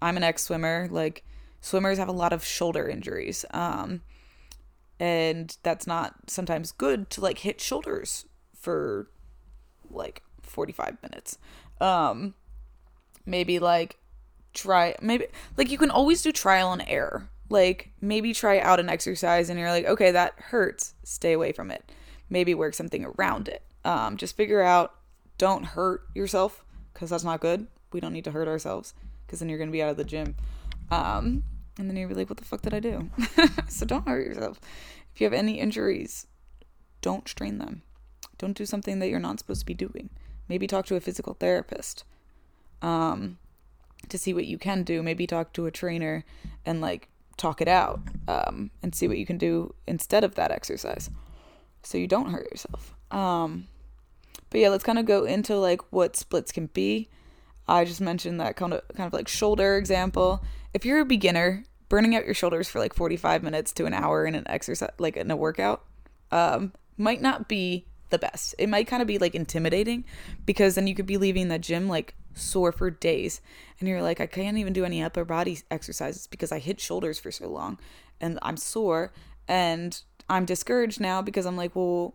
I'm 0.00 0.16
an 0.16 0.24
ex 0.24 0.44
swimmer, 0.44 0.88
like 0.90 1.24
swimmers 1.60 1.98
have 1.98 2.08
a 2.08 2.12
lot 2.12 2.32
of 2.32 2.44
shoulder 2.44 2.88
injuries. 2.88 3.44
Um 3.50 4.02
and 4.98 5.56
that's 5.62 5.86
not 5.86 6.14
sometimes 6.26 6.72
good 6.72 7.08
to 7.10 7.20
like 7.20 7.38
hit 7.38 7.60
shoulders 7.60 8.26
for 8.54 9.08
like 9.90 10.22
45 10.42 10.98
minutes. 11.02 11.38
Um 11.80 12.34
maybe 13.26 13.58
like 13.58 13.96
try 14.52 14.96
maybe 15.00 15.26
like 15.56 15.70
you 15.70 15.78
can 15.78 15.90
always 15.90 16.22
do 16.22 16.32
trial 16.32 16.72
and 16.72 16.84
error 16.88 17.28
like 17.50 17.90
maybe 18.00 18.32
try 18.32 18.60
out 18.60 18.80
an 18.80 18.88
exercise 18.88 19.50
and 19.50 19.58
you're 19.58 19.70
like, 19.70 19.84
okay, 19.84 20.12
that 20.12 20.34
hurts. 20.38 20.94
Stay 21.02 21.32
away 21.32 21.52
from 21.52 21.70
it. 21.70 21.92
Maybe 22.30 22.54
work 22.54 22.74
something 22.74 23.04
around 23.04 23.48
it. 23.48 23.62
Um, 23.84 24.16
just 24.16 24.36
figure 24.36 24.62
out, 24.62 24.94
don't 25.36 25.64
hurt 25.64 26.02
yourself 26.14 26.64
because 26.94 27.10
that's 27.10 27.24
not 27.24 27.40
good. 27.40 27.66
We 27.92 28.00
don't 28.00 28.12
need 28.12 28.24
to 28.24 28.30
hurt 28.30 28.46
ourselves 28.46 28.94
because 29.26 29.40
then 29.40 29.48
you're 29.48 29.58
going 29.58 29.68
to 29.68 29.72
be 29.72 29.82
out 29.82 29.90
of 29.90 29.96
the 29.96 30.04
gym. 30.04 30.36
Um, 30.90 31.44
and 31.78 31.88
then 31.88 31.96
you're 31.96 32.08
like, 32.10 32.28
what 32.28 32.38
the 32.38 32.44
fuck 32.44 32.62
did 32.62 32.74
I 32.74 32.80
do? 32.80 33.10
so 33.68 33.86
don't 33.86 34.06
hurt 34.06 34.26
yourself. 34.26 34.60
If 35.14 35.20
you 35.20 35.24
have 35.24 35.32
any 35.32 35.58
injuries, 35.58 36.26
don't 37.00 37.28
strain 37.28 37.58
them. 37.58 37.82
Don't 38.38 38.56
do 38.56 38.66
something 38.66 38.98
that 38.98 39.08
you're 39.08 39.20
not 39.20 39.38
supposed 39.38 39.60
to 39.60 39.66
be 39.66 39.74
doing. 39.74 40.10
Maybe 40.48 40.66
talk 40.66 40.86
to 40.86 40.96
a 40.96 41.00
physical 41.00 41.34
therapist 41.34 42.04
um, 42.82 43.38
to 44.08 44.18
see 44.18 44.34
what 44.34 44.46
you 44.46 44.58
can 44.58 44.82
do. 44.82 45.02
Maybe 45.02 45.26
talk 45.26 45.52
to 45.54 45.66
a 45.66 45.70
trainer 45.70 46.24
and 46.64 46.80
like 46.80 47.08
talk 47.36 47.60
it 47.60 47.68
out 47.68 48.00
um, 48.28 48.70
and 48.82 48.94
see 48.94 49.08
what 49.08 49.18
you 49.18 49.26
can 49.26 49.38
do 49.38 49.74
instead 49.86 50.24
of 50.24 50.34
that 50.34 50.50
exercise 50.50 51.10
so 51.82 51.98
you 51.98 52.06
don't 52.06 52.30
hurt 52.30 52.50
yourself. 52.50 52.94
Um, 53.10 53.68
but 54.50 54.60
yeah, 54.60 54.68
let's 54.68 54.84
kind 54.84 54.98
of 54.98 55.06
go 55.06 55.24
into 55.24 55.56
like 55.56 55.80
what 55.90 56.16
splits 56.16 56.52
can 56.52 56.66
be. 56.66 57.08
I 57.68 57.84
just 57.84 58.00
mentioned 58.00 58.40
that 58.40 58.56
kind 58.56 58.74
of 58.74 58.82
kind 58.96 59.06
of 59.06 59.12
like 59.12 59.28
shoulder 59.28 59.76
example. 59.76 60.42
If 60.72 60.84
you're 60.84 61.00
a 61.00 61.04
beginner, 61.04 61.64
burning 61.88 62.14
out 62.14 62.24
your 62.24 62.34
shoulders 62.34 62.68
for 62.68 62.78
like 62.78 62.94
45 62.94 63.42
minutes 63.42 63.72
to 63.74 63.86
an 63.86 63.94
hour 63.94 64.24
in 64.24 64.34
an 64.34 64.46
exercise 64.46 64.90
like 64.98 65.16
in 65.16 65.30
a 65.30 65.36
workout 65.36 65.84
um, 66.30 66.72
might 66.96 67.20
not 67.20 67.48
be 67.48 67.86
the 68.10 68.18
best. 68.18 68.54
It 68.58 68.68
might 68.68 68.86
kind 68.86 69.02
of 69.02 69.08
be 69.08 69.18
like 69.18 69.34
intimidating 69.34 70.04
because 70.46 70.74
then 70.74 70.86
you 70.86 70.94
could 70.94 71.06
be 71.06 71.16
leaving 71.16 71.48
the 71.48 71.58
gym 71.58 71.88
like 71.88 72.14
sore 72.34 72.72
for 72.72 72.90
days 72.90 73.40
and 73.78 73.88
you're 73.88 74.02
like 74.02 74.20
I 74.20 74.26
can't 74.26 74.56
even 74.56 74.72
do 74.72 74.84
any 74.84 75.02
upper 75.02 75.24
body 75.24 75.58
exercises 75.70 76.26
because 76.26 76.52
I 76.52 76.58
hit 76.58 76.80
shoulders 76.80 77.18
for 77.18 77.32
so 77.32 77.48
long 77.48 77.78
and 78.20 78.38
I'm 78.42 78.56
sore 78.56 79.12
and 79.48 80.00
I'm 80.28 80.44
discouraged 80.44 81.00
now 81.00 81.22
because 81.22 81.44
I'm 81.44 81.56
like, 81.56 81.74
well, 81.74 82.14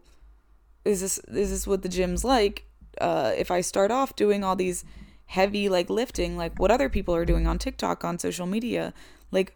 is 0.86 1.02
this 1.02 1.18
is 1.20 1.50
this 1.50 1.68
what 1.68 1.82
the 1.82 1.90
gym's 1.90 2.24
like? 2.24 2.66
Uh, 3.02 3.34
if 3.36 3.52
I 3.52 3.60
start 3.60 3.92
off 3.92 4.16
doing 4.16 4.44
all 4.44 4.56
these 4.56 4.86
heavy 5.26 5.70
like 5.70 5.90
lifting, 5.90 6.38
like 6.38 6.60
what 6.60 6.72
other 6.72 6.90
people 6.90 7.16
are 7.16 7.26
doing 7.26 7.48
on 7.48 7.58
TikTok, 7.58 8.04
on 8.04 8.20
social 8.20 8.46
media, 8.46 8.94
like 9.32 9.56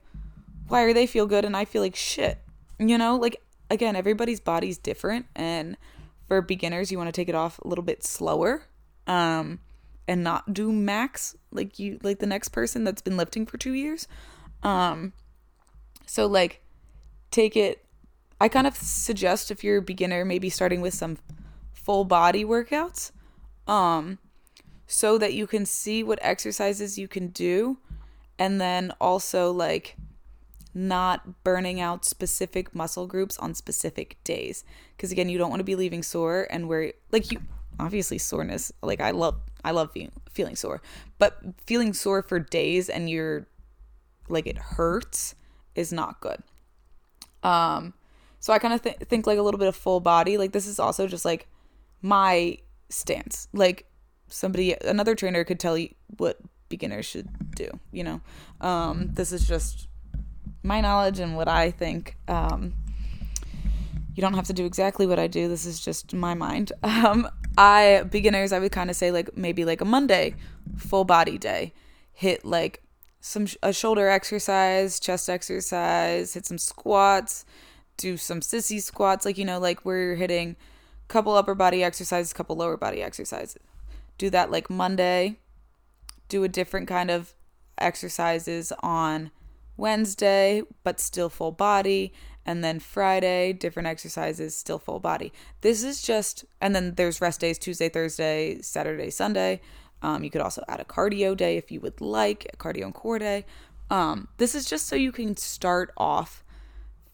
why 0.67 0.83
are 0.83 0.93
they 0.93 1.07
feel 1.07 1.25
good 1.25 1.45
and 1.45 1.55
I 1.55 1.65
feel 1.65 1.81
like 1.81 1.95
shit? 1.95 2.39
You 2.77 2.97
know, 2.97 3.15
like 3.15 3.41
again, 3.69 3.95
everybody's 3.95 4.39
body's 4.39 4.77
different, 4.77 5.25
and 5.35 5.77
for 6.27 6.41
beginners, 6.41 6.91
you 6.91 6.97
want 6.97 7.07
to 7.07 7.11
take 7.11 7.29
it 7.29 7.35
off 7.35 7.59
a 7.59 7.67
little 7.67 7.83
bit 7.83 8.03
slower. 8.03 8.63
Um, 9.07 9.59
and 10.09 10.23
not 10.23 10.51
do 10.51 10.71
max 10.71 11.35
like 11.51 11.77
you 11.77 11.99
like 12.01 12.17
the 12.17 12.25
next 12.25 12.49
person 12.49 12.83
that's 12.83 13.01
been 13.01 13.15
lifting 13.15 13.45
for 13.45 13.57
2 13.59 13.73
years. 13.73 14.07
Um 14.63 15.13
so 16.07 16.25
like 16.25 16.61
take 17.29 17.55
it 17.55 17.85
I 18.41 18.49
kind 18.49 18.65
of 18.65 18.75
suggest 18.75 19.51
if 19.51 19.63
you're 19.63 19.77
a 19.77 19.81
beginner 19.83 20.25
maybe 20.25 20.49
starting 20.49 20.81
with 20.81 20.95
some 20.95 21.19
full 21.73 22.05
body 22.05 22.43
workouts 22.43 23.11
um 23.67 24.17
so 24.91 25.19
that 25.19 25.35
you 25.35 25.45
can 25.45 25.67
see 25.67 26.01
what 26.01 26.17
exercises 26.23 26.97
you 26.97 27.07
can 27.07 27.27
do 27.27 27.77
and 28.39 28.59
then 28.59 28.91
also 28.99 29.51
like 29.51 29.95
not 30.73 31.43
burning 31.43 31.79
out 31.79 32.03
specific 32.03 32.73
muscle 32.73 33.05
groups 33.05 33.37
on 33.37 33.53
specific 33.53 34.17
days. 34.23 34.63
Because 34.97 35.11
again 35.11 35.29
you 35.29 35.37
don't 35.37 35.51
want 35.51 35.59
to 35.59 35.63
be 35.65 35.75
leaving 35.75 36.01
sore 36.01 36.47
and 36.49 36.67
where 36.67 36.91
like 37.11 37.31
you 37.31 37.39
obviously 37.79 38.17
soreness 38.17 38.73
like 38.81 38.99
i 38.99 39.11
love 39.11 39.39
i 39.63 39.71
love 39.71 39.89
feeling, 39.93 40.11
feeling 40.29 40.55
sore 40.55 40.81
but 41.17 41.39
feeling 41.65 41.93
sore 41.93 42.21
for 42.21 42.37
days 42.37 42.89
and 42.89 43.09
you're 43.09 43.47
like 44.27 44.45
it 44.45 44.57
hurts 44.57 45.35
is 45.75 45.93
not 45.93 46.19
good. 46.19 46.41
Um 47.43 47.93
so 48.39 48.53
i 48.53 48.57
kind 48.57 48.73
of 48.73 48.81
th- 48.81 48.97
think 49.07 49.27
like 49.27 49.37
a 49.37 49.41
little 49.43 49.59
bit 49.59 49.67
of 49.67 49.75
full 49.75 49.99
body 49.99 50.35
like 50.35 50.51
this 50.51 50.65
is 50.65 50.79
also 50.79 51.07
just 51.07 51.25
like 51.25 51.47
my 52.01 52.57
stance 52.89 53.47
like 53.53 53.85
somebody 54.29 54.75
another 54.85 55.15
trainer 55.15 55.43
could 55.43 55.59
tell 55.59 55.77
you 55.77 55.89
what 56.17 56.37
beginners 56.69 57.05
should 57.05 57.27
do 57.55 57.69
you 57.91 58.03
know 58.03 58.21
um 58.61 59.09
this 59.13 59.31
is 59.31 59.47
just 59.47 59.87
my 60.63 60.81
knowledge 60.81 61.19
and 61.19 61.35
what 61.35 61.47
i 61.47 61.71
think 61.71 62.15
um 62.27 62.73
you 64.19 64.21
don't 64.21 64.33
have 64.33 64.47
to 64.47 64.53
do 64.53 64.65
exactly 64.65 65.07
what 65.07 65.17
I 65.17 65.27
do. 65.27 65.47
This 65.47 65.65
is 65.65 65.79
just 65.79 66.13
my 66.13 66.33
mind. 66.33 66.73
Um, 66.83 67.29
I 67.57 68.03
beginners, 68.09 68.51
I 68.51 68.59
would 68.59 68.73
kind 68.73 68.89
of 68.89 68.97
say 68.97 69.11
like 69.11 69.37
maybe 69.37 69.63
like 69.63 69.79
a 69.79 69.85
Monday, 69.85 70.35
full 70.75 71.05
body 71.05 71.37
day, 71.37 71.73
hit 72.11 72.43
like 72.43 72.83
some 73.21 73.47
a 73.63 73.71
shoulder 73.71 74.09
exercise, 74.09 74.99
chest 74.99 75.29
exercise, 75.29 76.33
hit 76.33 76.45
some 76.45 76.57
squats, 76.57 77.45
do 77.95 78.17
some 78.17 78.41
sissy 78.41 78.81
squats, 78.81 79.25
like 79.25 79.37
you 79.37 79.45
know, 79.45 79.57
like 79.57 79.85
where 79.85 79.99
you're 79.99 80.15
hitting 80.15 80.57
couple 81.07 81.33
upper 81.33 81.55
body 81.55 81.81
exercises, 81.81 82.33
couple 82.33 82.57
lower 82.57 82.75
body 82.75 83.01
exercises. 83.01 83.57
Do 84.19 84.29
that 84.29 84.51
like 84.51 84.69
Monday. 84.69 85.37
Do 86.27 86.43
a 86.43 86.47
different 86.47 86.87
kind 86.87 87.09
of 87.09 87.33
exercises 87.79 88.71
on 88.83 89.31
Wednesday, 89.77 90.61
but 90.83 90.99
still 90.99 91.29
full 91.29 91.53
body 91.53 92.13
and 92.45 92.63
then 92.63 92.79
Friday, 92.79 93.53
different 93.53 93.87
exercises, 93.87 94.55
still 94.55 94.79
full 94.79 94.99
body. 94.99 95.31
This 95.61 95.83
is 95.83 96.01
just, 96.01 96.45
and 96.59 96.75
then 96.75 96.95
there's 96.95 97.21
rest 97.21 97.39
days 97.39 97.57
Tuesday, 97.57 97.89
Thursday, 97.89 98.59
Saturday, 98.61 99.09
Sunday. 99.09 99.61
Um, 100.01 100.23
you 100.23 100.29
could 100.29 100.41
also 100.41 100.63
add 100.67 100.79
a 100.79 100.85
cardio 100.85 101.37
day 101.37 101.57
if 101.57 101.71
you 101.71 101.79
would 101.81 102.01
like, 102.01 102.47
a 102.53 102.57
cardio 102.57 102.85
and 102.85 102.93
core 102.93 103.19
day. 103.19 103.45
Um, 103.89 104.27
this 104.37 104.53
is 104.53 104.65
just 104.65 104.87
so 104.87 104.95
you 104.95 105.11
can 105.11 105.37
start 105.37 105.93
off 105.95 106.43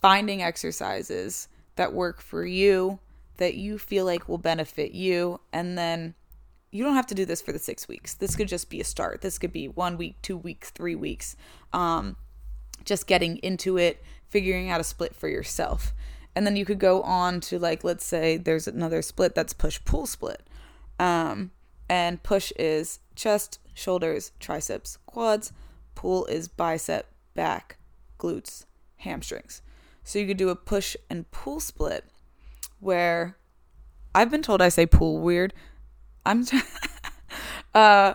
finding 0.02 0.42
exercises 0.42 1.50
that 1.76 1.94
work 1.94 2.22
for 2.22 2.46
you, 2.46 3.00
that 3.38 3.56
you 3.56 3.78
feel 3.78 4.06
like 4.06 4.28
will 4.28 4.38
benefit 4.38 4.92
you, 4.92 5.40
and 5.52 5.78
then 5.78 6.16
you 6.76 6.84
don't 6.84 6.96
have 6.96 7.08
to 7.08 7.16
do 7.16 7.26
this 7.26 7.42
for 7.42 7.54
the 7.54 7.60
six 7.60 7.88
weeks. 7.88 8.16
This 8.16 8.36
could 8.36 8.50
just 8.50 8.70
be 8.70 8.82
a 8.82 8.84
start. 8.84 9.22
This 9.22 9.38
could 9.38 9.54
be 9.54 9.70
one 9.70 9.98
week, 9.98 10.22
two 10.22 10.36
weeks, 10.36 10.72
three 10.72 10.96
weeks. 10.96 11.38
Um, 11.72 12.18
just 12.84 13.08
getting 13.08 13.38
into 13.38 13.78
it, 13.78 14.04
figuring 14.28 14.70
out 14.70 14.82
a 14.82 14.84
split 14.84 15.16
for 15.16 15.30
yourself. 15.30 15.94
And 16.36 16.46
then 16.46 16.58
you 16.58 16.66
could 16.66 16.80
go 16.80 17.02
on 17.04 17.40
to 17.42 17.58
like 17.58 17.86
let's 17.86 18.04
say 18.04 18.36
there's 18.36 18.68
another 18.68 19.02
split 19.02 19.34
that's 19.34 19.54
push 19.54 19.80
pull 19.86 20.06
split. 20.06 20.44
Um 21.00 21.52
and 21.90 22.22
push 22.24 22.52
is 22.60 23.00
chest, 23.16 23.60
shoulders, 23.74 24.34
triceps, 24.40 24.98
quads. 25.06 25.54
Pull 25.96 26.26
is 26.26 26.50
bicep, 26.50 27.08
back, 27.36 27.78
glutes, 28.20 28.66
hamstrings. 28.98 29.62
So 30.04 30.20
you 30.20 30.28
could 30.28 30.36
do 30.36 30.50
a 30.50 30.58
push 30.58 30.98
and 31.10 31.32
pull 31.32 31.62
split 31.62 32.04
where 32.82 33.38
I've 34.14 34.30
been 34.30 34.42
told 34.42 34.62
I 34.62 34.68
say 34.68 34.86
pull 34.86 35.20
weird. 35.20 35.54
I'm 36.26 36.46
uh 37.74 38.14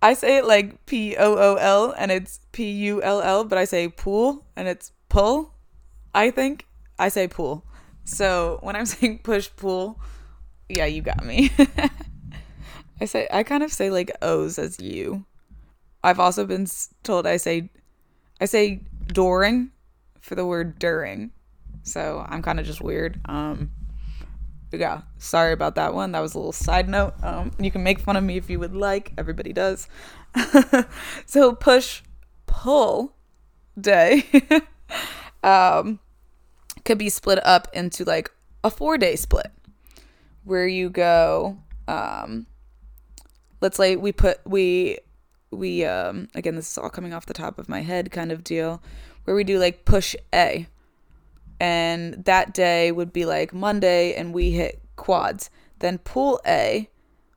I 0.00 0.14
say 0.14 0.38
it 0.38 0.44
like 0.44 0.86
P 0.86 1.16
O 1.16 1.36
O 1.36 1.54
L 1.56 1.94
and 1.96 2.10
it's 2.10 2.40
P 2.52 2.70
U 2.70 3.02
L 3.02 3.20
L, 3.20 3.44
but 3.44 3.58
I 3.58 3.64
say 3.64 3.88
pool 3.88 4.46
and 4.56 4.68
it's 4.68 4.92
pull. 5.08 5.54
I 6.14 6.30
think 6.30 6.66
I 6.98 7.08
say 7.08 7.28
pool. 7.28 7.64
So 8.04 8.58
when 8.62 8.76
I'm 8.76 8.86
saying 8.94 9.20
push 9.22 9.50
pull, 9.56 10.00
yeah, 10.68 10.86
you 10.86 11.02
got 11.02 11.24
me. 11.24 11.50
I 13.00 13.04
say 13.04 13.28
I 13.30 13.42
kind 13.42 13.62
of 13.62 13.72
say 13.72 13.90
like 13.90 14.10
O's 14.22 14.58
as 14.58 14.78
you. 14.80 15.24
I've 16.02 16.20
also 16.20 16.46
been 16.46 16.66
told 17.02 17.26
I 17.26 17.36
say 17.36 17.70
I 18.40 18.44
say 18.44 18.82
during 19.08 19.70
for 20.20 20.34
the 20.36 20.46
word 20.46 20.78
during. 20.78 21.32
So 21.82 22.24
I'm 22.28 22.42
kind 22.42 22.60
of 22.60 22.66
just 22.66 22.80
weird. 22.80 23.20
Um 23.24 23.70
yeah, 24.72 25.02
sorry 25.18 25.52
about 25.52 25.74
that 25.76 25.94
one. 25.94 26.12
That 26.12 26.20
was 26.20 26.34
a 26.34 26.38
little 26.38 26.52
side 26.52 26.88
note. 26.88 27.14
Um 27.22 27.52
you 27.58 27.70
can 27.70 27.82
make 27.82 28.00
fun 28.00 28.16
of 28.16 28.24
me 28.24 28.36
if 28.36 28.50
you 28.50 28.58
would 28.58 28.74
like. 28.74 29.12
Everybody 29.16 29.52
does. 29.52 29.88
so 31.26 31.54
push 31.54 32.02
pull 32.46 33.14
day 33.80 34.24
um 35.42 36.00
could 36.84 36.98
be 36.98 37.08
split 37.08 37.44
up 37.46 37.68
into 37.72 38.04
like 38.04 38.30
a 38.64 38.70
4-day 38.70 39.14
split 39.14 39.52
where 40.44 40.66
you 40.66 40.90
go 40.90 41.58
um 41.86 42.46
let's 43.60 43.76
say 43.76 43.96
we 43.96 44.10
put 44.10 44.40
we 44.46 44.98
we 45.50 45.84
um 45.84 46.28
again 46.34 46.56
this 46.56 46.70
is 46.70 46.78
all 46.78 46.90
coming 46.90 47.12
off 47.12 47.26
the 47.26 47.34
top 47.34 47.58
of 47.58 47.68
my 47.68 47.82
head 47.82 48.10
kind 48.10 48.32
of 48.32 48.42
deal 48.42 48.82
where 49.24 49.36
we 49.36 49.44
do 49.44 49.58
like 49.58 49.84
push 49.84 50.16
A 50.34 50.66
and 51.60 52.24
that 52.24 52.54
day 52.54 52.92
would 52.92 53.12
be 53.12 53.24
like 53.24 53.52
Monday 53.52 54.14
and 54.14 54.32
we 54.32 54.50
hit 54.50 54.80
quads 54.96 55.50
then 55.78 55.98
pull 55.98 56.40
A 56.46 56.88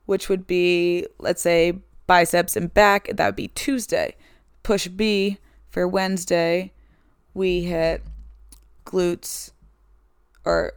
which 0.06 0.28
would 0.28 0.46
be 0.46 1.06
let's 1.18 1.42
say 1.42 1.72
biceps 2.06 2.56
and 2.56 2.72
back 2.74 3.08
that 3.14 3.26
would 3.26 3.36
be 3.36 3.48
Tuesday 3.48 4.14
push 4.62 4.88
B 4.88 5.38
for 5.68 5.86
Wednesday 5.86 6.72
we 7.34 7.62
hit 7.62 8.02
glutes 8.84 9.52
or 10.44 10.72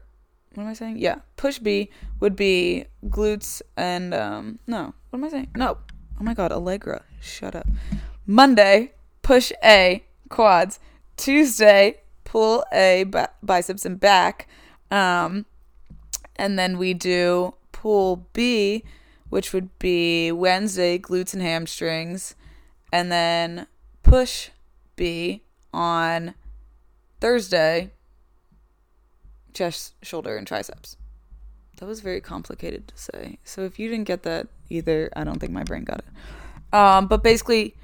what 0.55 0.63
am 0.63 0.69
I 0.69 0.73
saying? 0.73 0.97
Yeah, 0.97 1.15
push 1.35 1.59
B 1.59 1.89
would 2.21 2.35
be 2.35 2.85
glutes 3.05 3.61
and 3.75 4.13
um 4.13 4.59
no, 4.67 4.93
what 5.09 5.19
am 5.19 5.25
I 5.25 5.29
saying? 5.29 5.49
No. 5.55 5.77
Oh 6.19 6.23
my 6.23 6.33
god, 6.33 6.53
Allegra, 6.53 7.03
shut 7.19 7.55
up. 7.55 7.67
Monday, 8.25 8.93
push 9.21 9.51
A, 9.63 10.03
quads. 10.29 10.79
Tuesday, 11.17 12.01
pull 12.35 12.65
A, 12.73 13.05
biceps 13.41 13.85
and 13.85 13.97
back. 13.97 14.45
Um 14.91 15.45
and 16.35 16.59
then 16.59 16.77
we 16.77 16.93
do 16.93 17.55
pull 17.71 18.27
B, 18.33 18.83
which 19.29 19.53
would 19.53 19.69
be 19.79 20.33
Wednesday, 20.33 20.99
glutes 20.99 21.33
and 21.33 21.41
hamstrings, 21.41 22.35
and 22.91 23.09
then 23.09 23.67
push 24.03 24.49
B 24.97 25.43
on 25.73 26.35
Thursday, 27.21 27.91
chest, 29.53 29.93
shoulder, 30.01 30.35
and 30.35 30.45
triceps. 30.45 30.97
That 31.77 31.85
was 31.85 32.01
very 32.01 32.19
complicated 32.19 32.89
to 32.89 32.97
say. 32.97 33.39
So 33.45 33.61
if 33.61 33.79
you 33.79 33.87
didn't 33.87 34.07
get 34.07 34.23
that 34.23 34.47
either, 34.69 35.09
I 35.15 35.23
don't 35.23 35.39
think 35.39 35.53
my 35.53 35.63
brain 35.63 35.85
got 35.85 35.99
it. 35.99 36.77
Um, 36.77 37.07
but 37.07 37.23
basically, 37.23 37.75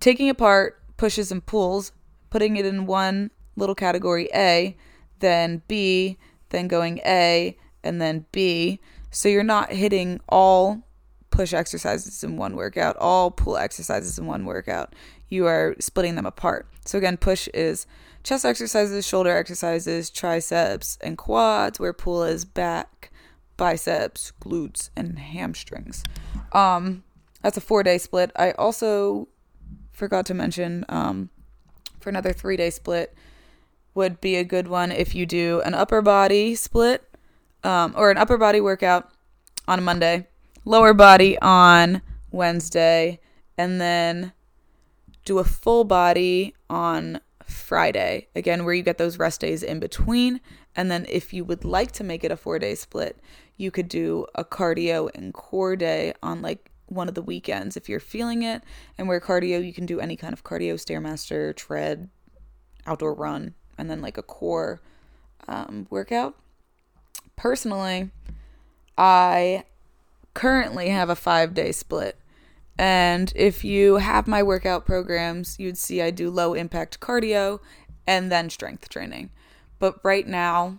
taking 0.00 0.28
apart 0.28 0.80
pushes 0.96 1.30
and 1.30 1.46
pulls, 1.46 1.92
putting 2.30 2.56
it 2.56 2.66
in 2.66 2.86
one 2.86 3.30
little 3.56 3.74
category 3.74 4.28
A, 4.34 4.76
then 5.20 5.62
B, 5.68 6.18
then 6.50 6.68
going 6.68 6.98
A, 7.04 7.56
and 7.82 8.00
then 8.00 8.26
B. 8.32 8.80
So 9.10 9.28
you're 9.28 9.42
not 9.42 9.72
hitting 9.72 10.20
all 10.28 10.82
push 11.30 11.52
exercises 11.52 12.22
in 12.24 12.36
one 12.36 12.56
workout, 12.56 12.96
all 12.96 13.30
pull 13.30 13.56
exercises 13.56 14.18
in 14.18 14.26
one 14.26 14.44
workout. 14.44 14.94
You 15.28 15.46
are 15.46 15.76
splitting 15.78 16.14
them 16.14 16.26
apart. 16.26 16.68
So 16.84 16.98
again, 16.98 17.16
push 17.16 17.48
is 17.52 17.86
chest 18.22 18.44
exercises, 18.44 19.06
shoulder 19.06 19.36
exercises, 19.36 20.10
triceps, 20.10 20.98
and 21.00 21.18
quads, 21.18 21.78
where 21.78 21.92
pull 21.92 22.24
is 22.24 22.44
back, 22.44 23.10
biceps, 23.56 24.32
glutes, 24.40 24.90
and 24.96 25.18
hamstrings. 25.18 26.02
Um, 26.52 27.04
that's 27.42 27.56
a 27.56 27.60
four 27.60 27.82
day 27.82 27.98
split. 27.98 28.32
I 28.36 28.52
also 28.52 29.28
forgot 29.92 30.26
to 30.26 30.34
mention 30.34 30.84
um, 30.88 31.30
for 32.08 32.10
another 32.10 32.32
three 32.32 32.56
day 32.56 32.70
split 32.70 33.14
would 33.94 34.18
be 34.18 34.36
a 34.36 34.44
good 34.44 34.66
one 34.66 34.90
if 34.90 35.14
you 35.14 35.26
do 35.26 35.60
an 35.66 35.74
upper 35.74 36.00
body 36.00 36.54
split 36.54 37.04
um, 37.64 37.92
or 37.94 38.10
an 38.10 38.16
upper 38.16 38.38
body 38.38 38.62
workout 38.62 39.10
on 39.66 39.78
a 39.78 39.82
Monday, 39.82 40.26
lower 40.64 40.94
body 40.94 41.38
on 41.40 42.00
Wednesday, 42.30 43.20
and 43.58 43.78
then 43.78 44.32
do 45.26 45.38
a 45.38 45.44
full 45.44 45.84
body 45.84 46.54
on 46.70 47.20
Friday, 47.44 48.28
again, 48.34 48.64
where 48.64 48.72
you 48.72 48.82
get 48.82 48.96
those 48.96 49.18
rest 49.18 49.42
days 49.42 49.62
in 49.62 49.78
between. 49.78 50.40
And 50.74 50.90
then 50.90 51.04
if 51.10 51.34
you 51.34 51.44
would 51.44 51.62
like 51.62 51.92
to 51.92 52.04
make 52.04 52.24
it 52.24 52.32
a 52.32 52.38
four 52.38 52.58
day 52.58 52.74
split, 52.74 53.18
you 53.58 53.70
could 53.70 53.88
do 53.88 54.24
a 54.34 54.46
cardio 54.46 55.10
and 55.14 55.34
core 55.34 55.76
day 55.76 56.14
on 56.22 56.40
like 56.40 56.70
one 56.88 57.08
of 57.08 57.14
the 57.14 57.22
weekends 57.22 57.76
if 57.76 57.88
you're 57.88 58.00
feeling 58.00 58.42
it. 58.42 58.62
And 58.96 59.08
where 59.08 59.20
cardio, 59.20 59.64
you 59.64 59.72
can 59.72 59.86
do 59.86 60.00
any 60.00 60.16
kind 60.16 60.32
of 60.32 60.44
cardio, 60.44 60.74
Stairmaster, 60.74 61.54
tread, 61.54 62.08
outdoor 62.86 63.14
run, 63.14 63.54
and 63.76 63.90
then 63.90 64.00
like 64.00 64.18
a 64.18 64.22
core 64.22 64.80
um, 65.46 65.86
workout. 65.90 66.34
Personally, 67.36 68.10
I 68.96 69.64
currently 70.34 70.88
have 70.88 71.10
a 71.10 71.16
five 71.16 71.54
day 71.54 71.72
split. 71.72 72.16
And 72.78 73.32
if 73.34 73.64
you 73.64 73.96
have 73.96 74.28
my 74.28 74.42
workout 74.42 74.86
programs, 74.86 75.58
you'd 75.58 75.78
see 75.78 76.00
I 76.00 76.10
do 76.10 76.30
low 76.30 76.54
impact 76.54 77.00
cardio 77.00 77.58
and 78.06 78.30
then 78.30 78.50
strength 78.50 78.88
training. 78.88 79.30
But 79.80 79.98
right 80.04 80.26
now, 80.26 80.78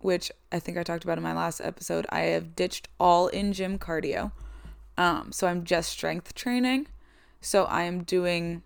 which 0.00 0.30
I 0.52 0.58
think 0.58 0.76
I 0.76 0.82
talked 0.82 1.04
about 1.04 1.18
in 1.18 1.24
my 1.24 1.34
last 1.34 1.60
episode, 1.60 2.06
I 2.10 2.20
have 2.20 2.56
ditched 2.56 2.88
all 2.98 3.28
in 3.28 3.52
gym 3.52 3.78
cardio. 3.78 4.32
Um, 4.98 5.32
so 5.32 5.46
I'm 5.46 5.64
just 5.64 5.90
strength 5.90 6.34
training. 6.34 6.86
So 7.40 7.64
I 7.64 7.82
am 7.82 8.02
doing 8.02 8.62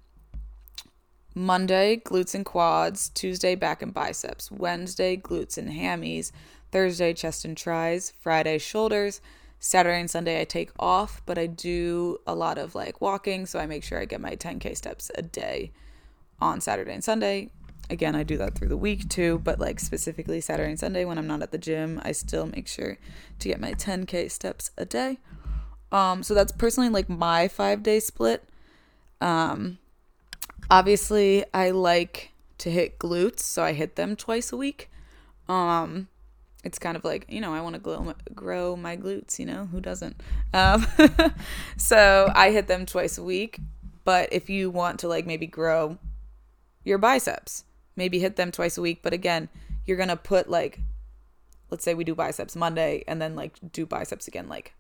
Monday 1.35 1.97
glutes 1.97 2.35
and 2.35 2.45
quads, 2.45 3.09
Tuesday 3.11 3.55
back 3.55 3.83
and 3.83 3.95
biceps, 3.95 4.51
Wednesday 4.51 5.16
glutes 5.16 5.57
and 5.59 5.71
hammies, 5.71 6.33
Thursday 6.73 7.12
chest 7.14 7.45
and 7.45 7.57
tris, 7.57 8.12
Friday 8.21 8.59
shoulders, 8.59 9.21
Saturday 9.59 10.01
and 10.01 10.11
Sunday 10.11 10.40
I 10.40 10.45
take 10.45 10.71
off, 10.79 11.21
but 11.27 11.38
I 11.38 11.47
do 11.47 12.19
a 12.27 12.35
lot 12.35 12.59
of 12.59 12.75
like 12.75 13.01
walking, 13.01 13.45
so 13.45 13.59
I 13.59 13.66
make 13.66 13.85
sure 13.85 14.01
I 14.01 14.07
get 14.07 14.21
my 14.21 14.35
10k 14.35 14.77
steps 14.77 15.11
a 15.14 15.23
day 15.23 15.71
on 16.40 16.61
Saturday 16.61 16.95
and 16.95 17.05
Sunday. 17.05 17.51
Again, 17.90 18.14
I 18.14 18.23
do 18.23 18.38
that 18.38 18.55
through 18.55 18.69
the 18.69 18.77
week 18.77 19.09
too, 19.09 19.40
but 19.45 19.61
like 19.61 19.79
specifically 19.79 20.40
Saturday 20.40 20.71
and 20.71 20.81
Sunday 20.81 21.05
when 21.05 21.19
I'm 21.19 21.27
not 21.27 21.43
at 21.43 21.51
the 21.51 21.59
gym, 21.59 22.01
I 22.03 22.12
still 22.12 22.47
make 22.47 22.69
sure 22.69 22.97
to 23.38 23.49
get 23.49 23.61
my 23.61 23.75
10k 23.75 24.31
steps 24.31 24.71
a 24.79 24.87
day. 24.87 25.19
Um 25.92 26.22
so 26.22 26.35
that's 26.35 26.53
personally 26.53 26.88
like 26.88 27.09
my 27.09 27.48
5-day 27.48 28.00
split. 28.00 28.48
Um 29.20 29.79
obviously 30.70 31.44
I 31.53 31.70
like 31.70 32.33
to 32.59 32.70
hit 32.70 32.98
glutes, 32.98 33.40
so 33.40 33.62
I 33.62 33.72
hit 33.72 33.96
them 33.96 34.16
twice 34.16 34.53
a 34.53 34.57
week. 34.57 34.90
Um 35.48 36.09
it's 36.64 36.79
kind 36.79 36.96
of 36.96 37.05
like 37.05 37.24
you 37.29 37.40
know 37.40 37.55
i 37.55 37.61
want 37.61 37.74
to 37.74 37.81
grow, 37.81 38.14
grow 38.35 38.76
my 38.76 38.96
glutes 38.96 39.38
you 39.38 39.46
know 39.46 39.66
who 39.66 39.81
doesn't 39.81 40.20
um, 40.53 40.87
so 41.76 42.31
i 42.35 42.50
hit 42.50 42.66
them 42.66 42.87
twice 42.87 43.18
a 43.18 43.22
week 43.22 43.59
but 44.05 44.29
if 44.33 44.50
you 44.50 44.70
want 44.70 45.00
to 45.00 45.09
like 45.09 45.26
maybe 45.26 45.46
grow 45.46 45.98
your 46.85 46.98
biceps 46.98 47.64
maybe 47.96 48.18
hit 48.18 48.37
them 48.37 48.50
twice 48.50 48.76
a 48.76 48.83
week 48.83 49.00
but 49.03 49.12
again 49.12 49.48
you're 49.87 49.96
gonna 49.96 50.16
put 50.16 50.48
like 50.48 50.81
let's 51.70 51.85
say 51.85 51.94
we 51.94 52.05
do 52.05 52.14
biceps 52.14 52.57
monday 52.57 53.05
and 53.07 53.20
then 53.20 53.35
like 53.35 53.59
do 53.72 53.87
biceps 53.87 54.29
again 54.29 54.48
like 54.48 54.74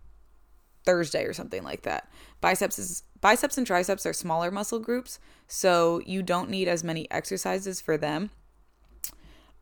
thursday 0.84 1.24
or 1.24 1.32
something 1.32 1.62
like 1.62 1.82
that 1.82 2.08
biceps 2.40 2.78
is 2.78 3.02
biceps 3.20 3.58
and 3.58 3.66
triceps 3.66 4.06
are 4.06 4.12
smaller 4.12 4.50
muscle 4.50 4.78
groups 4.78 5.18
so 5.46 6.00
you 6.06 6.22
don't 6.22 6.48
need 6.48 6.68
as 6.68 6.82
many 6.82 7.10
exercises 7.10 7.80
for 7.80 7.96
them 7.96 8.30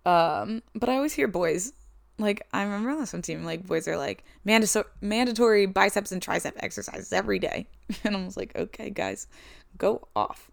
um, 0.06 0.62
but 0.74 0.88
I 0.88 0.96
always 0.96 1.12
hear 1.12 1.28
boys 1.28 1.74
like 2.18 2.46
I 2.52 2.62
remember 2.62 2.90
on 2.90 3.06
some 3.06 3.22
team, 3.22 3.44
like 3.44 3.66
boys 3.66 3.86
are 3.86 3.96
like 3.96 4.24
mandatory 4.44 5.66
biceps 5.66 6.12
and 6.12 6.20
tricep 6.20 6.52
exercises 6.56 7.12
every 7.12 7.38
day, 7.38 7.68
and 8.04 8.16
I 8.16 8.24
was 8.24 8.36
like, 8.36 8.56
okay, 8.56 8.90
guys, 8.90 9.28
go 9.76 10.08
off. 10.16 10.50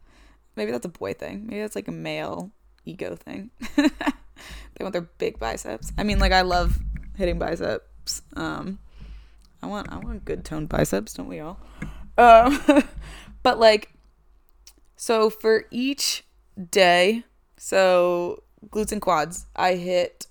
Maybe 0.56 0.71
that's 0.71 0.86
a 0.86 0.89
boy 0.89 1.13
thing. 1.13 1.47
Maybe 1.47 1.62
that's 1.62 1.75
like 1.75 1.88
a 1.88 1.93
male 1.93 2.51
ego 2.86 3.15
thing. 3.15 3.49
they 3.75 3.89
want 4.80 4.93
their 4.93 5.01
big 5.01 5.39
biceps. 5.39 5.91
I 5.97 6.04
mean, 6.04 6.19
like 6.19 6.32
I 6.32 6.41
love 6.41 6.78
hitting 7.17 7.39
biceps. 7.39 8.21
Um, 8.36 8.80
I 9.65 9.67
want 9.67 9.91
I 9.91 9.97
want 9.97 10.25
good 10.25 10.45
toned 10.45 10.69
biceps, 10.69 11.15
don't 11.15 11.28
we 11.28 11.39
all? 11.39 11.60
Um, 12.19 12.62
but 13.43 13.58
like, 13.58 13.91
so 14.95 15.32
for 15.32 15.65
each 15.71 16.23
day, 16.69 17.23
so 17.58 18.43
glutes 18.67 18.91
and 18.91 19.01
quads, 19.01 19.47
I 19.56 19.73
hit 19.73 20.28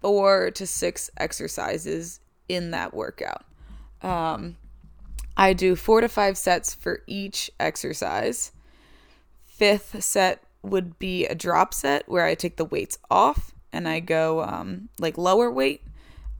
four 0.00 0.50
to 0.52 0.66
six 0.66 1.10
exercises 1.18 2.20
in 2.48 2.70
that 2.70 2.94
workout. 2.94 3.44
Um, 4.00 4.56
I 5.36 5.52
do 5.52 5.76
four 5.76 6.00
to 6.00 6.08
five 6.08 6.38
sets 6.38 6.72
for 6.72 7.02
each 7.06 7.50
exercise. 7.60 8.50
Fifth 9.44 10.02
set 10.02 10.42
would 10.62 10.98
be 10.98 11.26
a 11.26 11.34
drop 11.34 11.74
set 11.74 12.08
where 12.08 12.24
I 12.24 12.34
take 12.34 12.56
the 12.56 12.64
weights 12.64 12.96
off 13.10 13.52
and 13.74 13.86
I 13.86 14.00
go 14.00 14.42
um, 14.42 14.88
like 14.98 15.18
lower 15.18 15.50
weight 15.50 15.82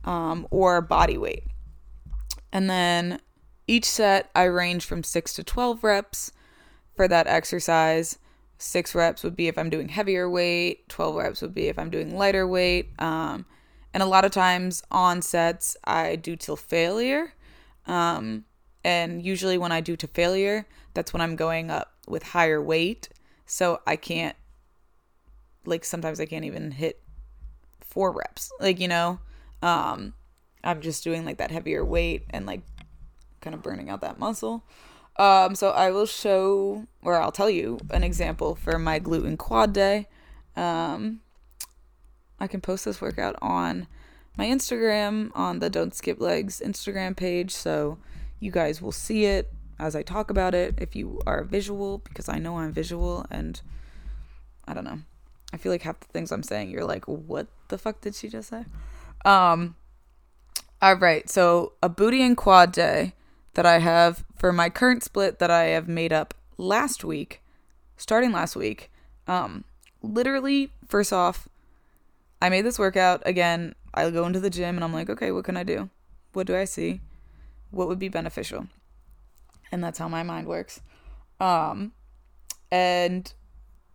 um, 0.06 0.48
or 0.50 0.80
body 0.80 1.18
weight. 1.18 1.44
And 2.52 2.68
then 2.68 3.20
each 3.66 3.84
set 3.84 4.30
I 4.34 4.44
range 4.44 4.84
from 4.84 5.04
6 5.04 5.34
to 5.34 5.44
12 5.44 5.84
reps 5.84 6.32
for 6.96 7.06
that 7.08 7.26
exercise. 7.26 8.18
Six 8.58 8.94
reps 8.94 9.22
would 9.22 9.36
be 9.36 9.48
if 9.48 9.56
I'm 9.56 9.70
doing 9.70 9.88
heavier 9.88 10.28
weight, 10.28 10.88
12 10.88 11.16
reps 11.16 11.42
would 11.42 11.54
be 11.54 11.68
if 11.68 11.78
I'm 11.78 11.88
doing 11.88 12.16
lighter 12.16 12.46
weight. 12.46 12.90
Um, 12.98 13.46
and 13.94 14.02
a 14.02 14.06
lot 14.06 14.24
of 14.24 14.32
times 14.32 14.82
on 14.90 15.22
sets, 15.22 15.76
I 15.84 16.16
do 16.16 16.36
till 16.36 16.56
failure. 16.56 17.32
Um, 17.86 18.44
and 18.84 19.24
usually 19.24 19.58
when 19.58 19.72
I 19.72 19.80
do 19.80 19.96
to 19.96 20.06
failure, 20.06 20.66
that's 20.94 21.12
when 21.12 21.20
I'm 21.20 21.36
going 21.36 21.70
up 21.70 21.94
with 22.06 22.22
higher 22.22 22.62
weight. 22.62 23.08
So 23.46 23.80
I 23.86 23.96
can't, 23.96 24.36
like, 25.64 25.84
sometimes 25.84 26.20
I 26.20 26.26
can't 26.26 26.44
even 26.44 26.72
hit 26.72 27.00
four 27.80 28.12
reps. 28.12 28.52
Like, 28.60 28.78
you 28.78 28.88
know, 28.88 29.20
um, 29.62 30.14
I'm 30.62 30.80
just 30.80 31.04
doing 31.04 31.24
like 31.24 31.38
that 31.38 31.50
heavier 31.50 31.84
weight 31.84 32.24
and 32.30 32.46
like 32.46 32.62
kind 33.40 33.54
of 33.54 33.62
burning 33.62 33.88
out 33.88 34.00
that 34.02 34.18
muscle. 34.18 34.64
Um, 35.16 35.54
so 35.54 35.70
I 35.70 35.90
will 35.90 36.06
show, 36.06 36.86
or 37.02 37.16
I'll 37.16 37.32
tell 37.32 37.50
you 37.50 37.78
an 37.90 38.04
example 38.04 38.54
for 38.54 38.78
my 38.78 38.98
gluten 38.98 39.36
quad 39.36 39.72
day. 39.72 40.08
Um, 40.56 41.20
I 42.38 42.46
can 42.46 42.60
post 42.60 42.84
this 42.84 43.00
workout 43.00 43.36
on 43.42 43.86
my 44.36 44.46
Instagram, 44.46 45.30
on 45.34 45.58
the 45.58 45.68
Don't 45.68 45.94
Skip 45.94 46.20
Legs 46.20 46.62
Instagram 46.64 47.16
page, 47.16 47.50
so 47.50 47.98
you 48.38 48.50
guys 48.50 48.80
will 48.80 48.92
see 48.92 49.26
it 49.26 49.52
as 49.78 49.94
I 49.94 50.02
talk 50.02 50.30
about 50.30 50.54
it 50.54 50.74
if 50.78 50.96
you 50.96 51.20
are 51.26 51.44
visual, 51.44 51.98
because 51.98 52.28
I 52.28 52.38
know 52.38 52.58
I'm 52.58 52.72
visual, 52.72 53.26
and 53.30 53.60
I 54.66 54.72
don't 54.72 54.84
know. 54.84 55.00
I 55.52 55.56
feel 55.56 55.72
like 55.72 55.82
half 55.82 56.00
the 56.00 56.06
things 56.06 56.32
I'm 56.32 56.42
saying, 56.42 56.70
you're 56.70 56.84
like, 56.84 57.06
what 57.06 57.48
the 57.68 57.76
fuck 57.76 58.00
did 58.00 58.14
she 58.14 58.28
just 58.28 58.48
say? 58.48 58.64
Um, 59.24 59.74
all 60.82 60.96
right, 60.96 61.28
so 61.28 61.72
a 61.82 61.88
booty 61.88 62.22
and 62.22 62.36
quad 62.36 62.72
day 62.72 63.14
that 63.54 63.66
I 63.66 63.78
have 63.78 64.24
for 64.36 64.52
my 64.52 64.70
current 64.70 65.02
split 65.02 65.38
that 65.38 65.50
I 65.50 65.64
have 65.64 65.88
made 65.88 66.12
up 66.12 66.34
last 66.56 67.04
week, 67.04 67.42
starting 67.96 68.32
last 68.32 68.56
week. 68.56 68.90
Um, 69.26 69.64
literally, 70.02 70.70
first 70.88 71.12
off, 71.12 71.48
I 72.40 72.48
made 72.48 72.62
this 72.62 72.78
workout 72.78 73.22
again. 73.26 73.74
I 73.92 74.08
go 74.10 74.24
into 74.24 74.40
the 74.40 74.50
gym 74.50 74.76
and 74.76 74.84
I'm 74.84 74.92
like, 74.92 75.10
okay, 75.10 75.30
what 75.32 75.44
can 75.44 75.56
I 75.56 75.64
do? 75.64 75.90
What 76.32 76.46
do 76.46 76.56
I 76.56 76.64
see? 76.64 77.00
What 77.70 77.88
would 77.88 77.98
be 77.98 78.08
beneficial? 78.08 78.68
And 79.70 79.84
that's 79.84 79.98
how 79.98 80.08
my 80.08 80.22
mind 80.22 80.46
works. 80.46 80.80
Um, 81.38 81.92
and 82.70 83.32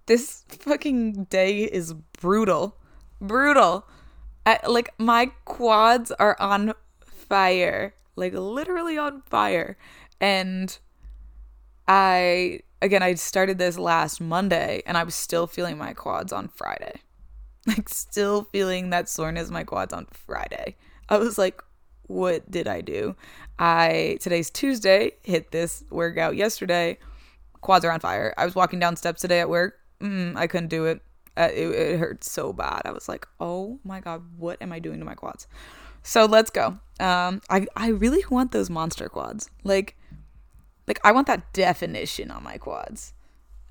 this 0.05 0.43
fucking 0.49 1.25
day 1.25 1.63
is 1.63 1.93
brutal, 1.93 2.77
brutal. 3.19 3.87
I, 4.45 4.59
like 4.67 4.93
my 4.97 5.31
quads 5.45 6.11
are 6.11 6.37
on 6.39 6.73
fire 7.05 7.93
like 8.15 8.33
literally 8.33 8.97
on 8.97 9.21
fire. 9.23 9.77
And 10.19 10.77
I 11.87 12.61
again 12.81 13.03
I 13.03 13.13
started 13.15 13.57
this 13.57 13.77
last 13.77 14.21
Monday 14.21 14.81
and 14.85 14.97
I 14.97 15.03
was 15.03 15.15
still 15.15 15.47
feeling 15.47 15.77
my 15.77 15.93
quads 15.93 16.33
on 16.33 16.47
Friday. 16.49 16.93
Like 17.67 17.89
still 17.89 18.43
feeling 18.51 18.91
that 18.91 19.09
soreness 19.09 19.49
my 19.49 19.63
quads 19.63 19.91
on 19.91 20.05
Friday. 20.11 20.75
I 21.09 21.17
was 21.17 21.39
like, 21.39 21.63
what 22.03 22.51
did 22.51 22.67
I 22.67 22.81
do? 22.81 23.15
I 23.57 24.19
today's 24.21 24.51
Tuesday, 24.51 25.13
hit 25.23 25.49
this 25.49 25.83
workout 25.89 26.35
yesterday. 26.35 26.99
Quads 27.61 27.83
are 27.83 27.91
on 27.91 27.99
fire. 27.99 28.35
I 28.37 28.45
was 28.45 28.53
walking 28.53 28.77
down 28.77 28.95
steps 28.97 29.21
today 29.21 29.39
at 29.39 29.49
work. 29.49 29.79
Mm, 29.99 30.35
I 30.35 30.45
couldn't 30.45 30.67
do 30.67 30.85
it. 30.85 31.01
Uh, 31.37 31.49
it. 31.53 31.67
It 31.67 31.99
hurt 31.99 32.23
so 32.23 32.53
bad. 32.53 32.83
I 32.85 32.91
was 32.91 33.09
like, 33.09 33.27
oh 33.39 33.79
my 33.83 33.99
god, 33.99 34.23
what 34.37 34.61
am 34.61 34.71
I 34.71 34.79
doing 34.79 34.99
to 34.99 35.05
my 35.05 35.15
quads? 35.15 35.47
So 36.03 36.25
let's 36.25 36.49
go. 36.49 36.77
Um, 36.99 37.41
I 37.49 37.65
I 37.75 37.89
really 37.89 38.23
want 38.29 38.51
those 38.51 38.69
monster 38.69 39.09
quads. 39.09 39.49
Like, 39.63 39.97
like 40.87 40.99
I 41.03 41.11
want 41.11 41.27
that 41.27 41.51
definition 41.51 42.31
on 42.31 42.43
my 42.43 42.57
quads. 42.57 43.13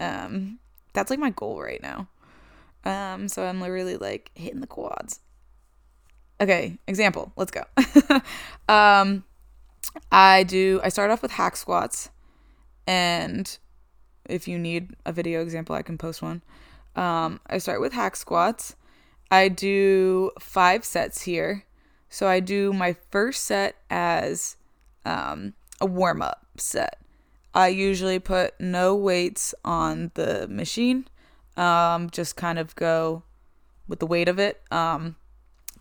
Um, 0.01 0.59
that's 0.93 1.11
like 1.11 1.21
my 1.21 1.31
goal 1.31 1.61
right 1.61 1.83
now. 1.83 2.09
Um, 2.85 3.29
so 3.29 3.45
I'm 3.45 3.61
literally 3.61 3.97
like 3.97 4.31
hitting 4.35 4.61
the 4.61 4.67
quads. 4.67 5.21
Okay, 6.41 6.79
example. 6.87 7.33
Let's 7.37 7.53
go. 7.53 7.65
um, 8.69 9.25
I 10.11 10.43
do. 10.43 10.81
I 10.83 10.89
start 10.89 11.11
off 11.11 11.23
with 11.23 11.31
hack 11.31 11.57
squats, 11.57 12.11
and 12.87 13.57
if 14.27 14.49
you 14.49 14.59
need 14.59 14.97
a 15.07 15.13
video 15.13 15.41
example, 15.41 15.77
I 15.77 15.83
can 15.83 15.97
post 15.99 16.21
one. 16.21 16.43
Um, 16.97 17.41
I 17.47 17.59
start 17.59 17.81
with 17.81 17.93
hack 17.93 18.17
squats. 18.17 18.77
I 19.31 19.49
do 19.49 20.31
five 20.39 20.85
sets 20.85 21.23
here. 21.23 21.65
So 22.09 22.29
I 22.29 22.39
do 22.41 22.73
my 22.73 22.95
first 23.11 23.45
set 23.45 23.77
as 23.91 24.57
um, 25.05 25.55
a 25.81 25.87
warm 25.87 26.23
up 26.23 26.47
set. 26.57 27.01
I 27.55 27.69
usually 27.69 28.19
put 28.19 28.55
no 28.61 28.95
weights 28.95 29.55
on 29.65 30.11
the 30.15 30.47
machine, 30.49 31.07
um, 31.57 32.11
just 32.11 32.37
kind 32.37 32.59
of 32.59 32.75
go 32.75 33.23
with 33.87 34.01
the 34.01 34.07
weight 34.07 34.29
of 34.29 34.39
it. 34.39 34.63
Um, 34.71 35.17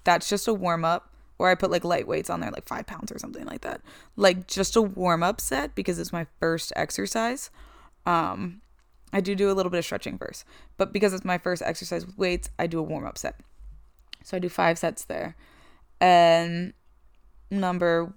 that's 0.03 0.29
just 0.29 0.47
a 0.47 0.53
warm 0.53 0.85
up. 0.85 1.09
Or 1.39 1.49
I 1.49 1.55
put 1.55 1.71
like 1.71 1.83
light 1.83 2.07
weights 2.07 2.29
on 2.29 2.39
there, 2.39 2.51
like 2.51 2.67
five 2.67 2.85
pounds 2.85 3.11
or 3.11 3.17
something 3.17 3.45
like 3.45 3.61
that. 3.61 3.81
Like 4.15 4.47
just 4.47 4.75
a 4.75 4.81
warm 4.81 5.23
up 5.23 5.41
set 5.41 5.73
because 5.73 5.97
it's 5.97 6.13
my 6.13 6.27
first 6.39 6.71
exercise. 6.75 7.49
Um, 8.05 8.61
I 9.13 9.21
do 9.21 9.35
do 9.35 9.49
a 9.49 9.53
little 9.53 9.69
bit 9.69 9.77
of 9.77 9.85
stretching 9.85 10.17
first, 10.17 10.43
but 10.77 10.91
because 10.91 11.13
it's 11.13 11.23
my 11.23 11.37
first 11.37 11.61
exercise 11.61 12.05
with 12.05 12.17
weights, 12.17 12.49
I 12.59 12.67
do 12.67 12.79
a 12.79 12.83
warm 12.83 13.05
up 13.05 13.17
set. 13.17 13.39
So 14.23 14.35
I 14.35 14.39
do 14.39 14.49
five 14.49 14.77
sets 14.77 15.05
there. 15.05 15.35
And 16.01 16.73
number 17.53 18.13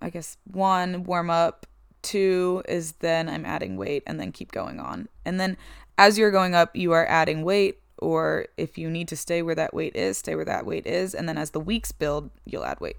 i 0.00 0.10
guess 0.10 0.36
one 0.44 1.04
warm 1.04 1.30
up 1.30 1.66
two 2.02 2.62
is 2.68 2.92
then 3.00 3.28
i'm 3.28 3.44
adding 3.44 3.76
weight 3.76 4.02
and 4.06 4.20
then 4.20 4.30
keep 4.30 4.52
going 4.52 4.78
on. 4.78 5.08
And 5.24 5.40
then 5.40 5.56
as 5.96 6.16
you're 6.16 6.30
going 6.30 6.54
up 6.54 6.76
you 6.76 6.92
are 6.92 7.06
adding 7.06 7.42
weight 7.42 7.78
or 7.98 8.46
if 8.56 8.78
you 8.78 8.88
need 8.88 9.08
to 9.08 9.16
stay 9.16 9.42
where 9.42 9.54
that 9.56 9.74
weight 9.74 9.96
is 9.96 10.18
stay 10.18 10.36
where 10.36 10.44
that 10.44 10.66
weight 10.66 10.86
is. 10.86 11.14
And 11.14 11.28
then 11.28 11.38
as 11.38 11.50
the 11.50 11.60
weeks 11.60 11.90
build 11.90 12.30
you'll 12.44 12.64
add 12.64 12.80
weight. 12.80 12.98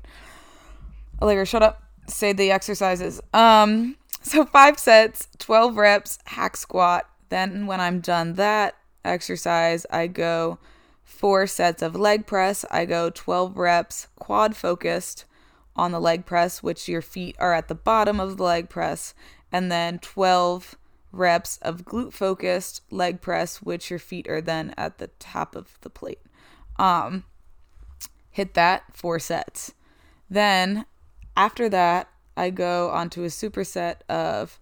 Allegra, 1.21 1.45
shut 1.45 1.63
up. 1.63 1.83
Say 2.07 2.33
the 2.33 2.51
exercises. 2.51 3.21
Um 3.33 3.95
so 4.21 4.45
five 4.45 4.77
sets 4.77 5.29
12 5.37 5.77
reps 5.77 6.19
hack 6.25 6.57
squat 6.57 7.09
then 7.29 7.65
when 7.65 7.79
i'm 7.79 7.99
done 7.99 8.33
that 8.33 8.75
exercise 9.05 9.85
i 9.91 10.05
go 10.07 10.59
four 11.09 11.47
sets 11.47 11.81
of 11.81 11.95
leg 11.95 12.27
press. 12.27 12.63
I 12.69 12.85
go 12.85 13.09
12 13.09 13.57
reps 13.57 14.07
quad 14.15 14.55
focused 14.55 15.25
on 15.75 15.91
the 15.91 15.99
leg 15.99 16.25
press, 16.25 16.61
which 16.61 16.87
your 16.87 17.01
feet 17.01 17.35
are 17.39 17.53
at 17.53 17.67
the 17.67 17.75
bottom 17.75 18.19
of 18.19 18.37
the 18.37 18.43
leg 18.43 18.69
press, 18.69 19.13
and 19.51 19.71
then 19.71 19.97
12 19.99 20.77
reps 21.11 21.57
of 21.63 21.83
glute 21.83 22.13
focused 22.13 22.83
leg 22.91 23.21
press, 23.21 23.57
which 23.61 23.89
your 23.89 23.99
feet 23.99 24.29
are 24.29 24.39
then 24.39 24.73
at 24.77 24.99
the 24.99 25.07
top 25.19 25.55
of 25.55 25.79
the 25.81 25.89
plate. 25.89 26.21
Um, 26.77 27.25
hit 28.29 28.53
that 28.53 28.83
four 28.95 29.17
sets. 29.19 29.73
Then 30.29 30.85
after 31.35 31.67
that, 31.69 32.09
I 32.37 32.51
go 32.51 32.91
onto 32.91 33.23
a 33.23 33.27
superset 33.27 34.01
of 34.07 34.59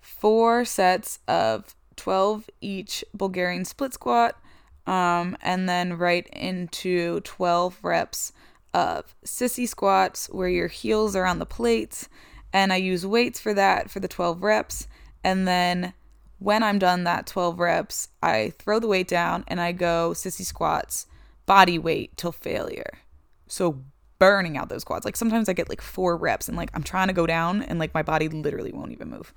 four 0.00 0.64
sets 0.64 1.20
of 1.26 1.74
12 2.00 2.48
each 2.62 3.04
Bulgarian 3.14 3.66
split 3.66 3.92
squat 3.92 4.40
um, 4.86 5.36
and 5.42 5.68
then 5.68 5.98
right 5.98 6.26
into 6.28 7.20
12 7.20 7.78
reps 7.82 8.32
of 8.72 9.14
sissy 9.24 9.68
squats 9.68 10.28
where 10.30 10.48
your 10.48 10.68
heels 10.68 11.14
are 11.14 11.26
on 11.26 11.38
the 11.38 11.46
plates. 11.46 12.08
And 12.52 12.72
I 12.72 12.76
use 12.76 13.06
weights 13.06 13.38
for 13.38 13.52
that 13.54 13.90
for 13.90 14.00
the 14.00 14.08
12 14.08 14.42
reps. 14.42 14.88
And 15.22 15.46
then 15.46 15.92
when 16.38 16.62
I'm 16.62 16.78
done 16.78 17.04
that 17.04 17.26
12 17.26 17.60
reps, 17.60 18.08
I 18.22 18.54
throw 18.58 18.80
the 18.80 18.88
weight 18.88 19.08
down 19.08 19.44
and 19.46 19.60
I 19.60 19.72
go 19.72 20.12
sissy 20.14 20.44
squats, 20.44 21.06
body 21.44 21.78
weight 21.78 22.16
till 22.16 22.32
failure. 22.32 22.98
So 23.46 23.82
burning 24.18 24.56
out 24.56 24.70
those 24.70 24.84
quads. 24.84 25.04
Like 25.04 25.16
sometimes 25.16 25.48
I 25.48 25.52
get 25.52 25.68
like 25.68 25.82
four 25.82 26.16
reps 26.16 26.48
and 26.48 26.56
like 26.56 26.70
I'm 26.72 26.82
trying 26.82 27.08
to 27.08 27.14
go 27.14 27.26
down 27.26 27.62
and 27.62 27.78
like 27.78 27.92
my 27.92 28.02
body 28.02 28.28
literally 28.28 28.72
won't 28.72 28.92
even 28.92 29.10
move. 29.10 29.34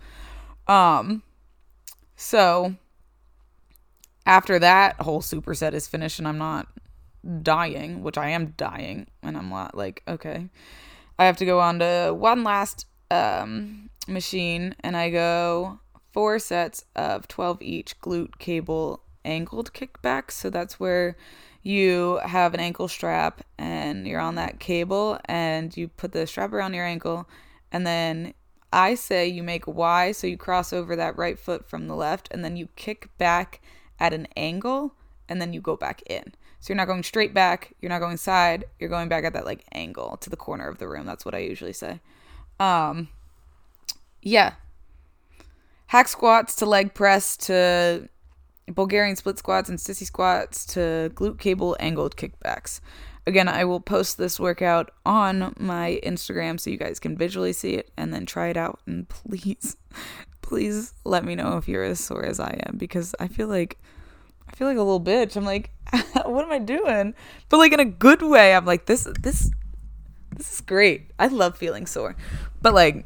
Um 0.68 1.24
so 2.16 2.76
after 4.26 4.60
that 4.60 5.02
whole 5.02 5.22
superset 5.22 5.74
is 5.74 5.88
finished 5.88 6.20
and 6.20 6.28
I'm 6.28 6.38
not 6.38 6.68
dying, 7.42 8.04
which 8.04 8.18
I 8.18 8.30
am 8.30 8.54
dying, 8.58 9.08
and 9.22 9.38
I'm 9.38 9.50
not 9.50 9.76
like, 9.76 10.04
okay, 10.08 10.50
I 11.18 11.26
have 11.26 11.38
to 11.38 11.46
go 11.46 11.60
on 11.60 11.80
to 11.80 12.14
one 12.16 12.44
last 12.44 12.86
um, 13.12 13.90
machine 14.08 14.76
and 14.82 14.98
I 14.98 15.10
go 15.10 15.80
four 16.12 16.40
sets 16.40 16.86
of 16.96 17.28
12 17.28 17.62
each 17.62 18.00
glute 18.02 18.38
cable 18.40 19.02
angled 19.26 19.74
kickbacks. 19.74 20.32
So 20.32 20.50
that's 20.50 20.80
where 20.80 21.16
you 21.62 22.20
have 22.24 22.54
an 22.54 22.60
ankle 22.60 22.88
strap 22.88 23.42
and 23.58 24.08
you're 24.08 24.20
on 24.20 24.36
that 24.36 24.60
cable 24.60 25.20
and 25.26 25.76
you 25.76 25.88
put 25.88 26.12
the 26.12 26.28
strap 26.28 26.52
around 26.52 26.74
your 26.74 26.86
ankle 26.86 27.28
and 27.72 27.88
then 27.88 28.34
I 28.74 28.96
say 28.96 29.28
you 29.28 29.44
make 29.44 29.68
Y, 29.68 30.12
so 30.12 30.28
you 30.28 30.38
cross 30.38 30.74
over 30.74 30.96
that 30.96 31.18
right 31.18 31.40
foot 31.40 31.70
from 31.70 31.88
the 31.88 31.96
left 31.96 32.28
and 32.32 32.44
then 32.44 32.58
you 32.58 32.68
kick 32.76 33.10
back 33.18 33.62
at 34.00 34.14
an 34.14 34.28
angle 34.36 34.96
and 35.30 35.42
then 35.42 35.54
you 35.54 35.62
go 35.62 35.78
back 35.78 36.02
in. 36.08 36.34
So 36.60 36.72
you're 36.72 36.78
not 36.78 36.88
going 36.88 37.04
straight 37.04 37.34
back, 37.34 37.74
you're 37.82 37.90
not 37.90 38.00
going 38.00 38.18
side, 38.18 38.66
you're 38.80 38.90
going 38.90 39.10
back 39.10 39.26
at 39.26 39.34
that 39.34 39.46
like 39.46 39.66
angle 39.74 40.18
to 40.18 40.30
the 40.30 40.38
corner 40.38 40.68
of 40.68 40.78
the 40.78 40.88
room. 40.88 41.06
That's 41.06 41.26
what 41.26 41.36
I 41.36 41.40
usually 41.40 41.74
say. 41.74 42.02
Um 42.60 43.10
yeah. 44.22 44.54
Hack 45.88 46.08
squats 46.08 46.56
to 46.56 46.66
leg 46.66 46.94
press 46.94 47.38
to 47.38 48.10
Bulgarian 48.68 49.16
split 49.16 49.38
squats 49.38 49.70
and 49.70 49.78
sissy 49.78 50.06
squats 50.06 50.66
to 50.68 51.12
glute 51.14 51.38
cable 51.38 51.76
angled 51.80 52.16
kickbacks. 52.16 52.80
Again, 53.26 53.48
I 53.48 53.64
will 53.64 53.80
post 53.80 54.18
this 54.18 54.40
workout 54.40 54.92
on 55.06 55.54
my 55.58 56.00
Instagram 56.04 56.60
so 56.60 56.70
you 56.70 56.78
guys 56.78 57.00
can 57.00 57.18
visually 57.18 57.54
see 57.54 57.76
it 57.76 57.90
and 57.96 58.14
then 58.14 58.26
try 58.26 58.48
it 58.48 58.58
out. 58.58 58.80
And 58.86 59.08
please, 59.08 59.78
please 60.42 60.94
let 61.06 61.24
me 61.24 61.36
know 61.36 61.58
if 61.58 61.68
you're 61.68 61.84
as 61.84 62.00
sore 62.00 62.26
as 62.26 62.40
I 62.40 62.60
am 62.68 62.78
because 62.78 63.16
I 63.20 63.28
feel 63.28 63.48
like 63.48 63.78
I 64.50 64.56
feel 64.56 64.68
like 64.68 64.78
a 64.78 64.84
little 64.84 65.02
bitch. 65.02 65.38
I'm 65.38 65.46
like, 65.46 65.72
what 66.26 66.44
am 66.44 66.52
I 66.52 66.60
doing? 66.60 67.16
But 67.50 67.58
like 67.58 67.72
in 67.72 67.80
a 67.80 67.86
good 67.86 68.22
way. 68.22 68.54
I'm 68.54 68.66
like, 68.66 68.86
this 68.86 69.08
this 69.22 69.50
this 70.36 70.54
is 70.54 70.62
great. 70.62 71.12
I 71.18 71.28
love 71.28 71.58
feeling 71.58 71.86
sore. 71.86 72.16
But 72.62 72.74
like 72.74 73.06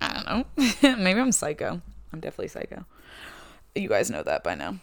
I 0.00 0.14
don't 0.14 0.26
know. 0.26 0.96
Maybe 0.98 1.20
I'm 1.20 1.32
psycho. 1.32 1.80
I'm 2.12 2.20
definitely 2.20 2.48
psycho. 2.48 2.84
You 3.74 3.88
guys 3.88 4.10
know 4.10 4.22
that 4.22 4.44
by 4.44 4.54
now. 4.54 4.76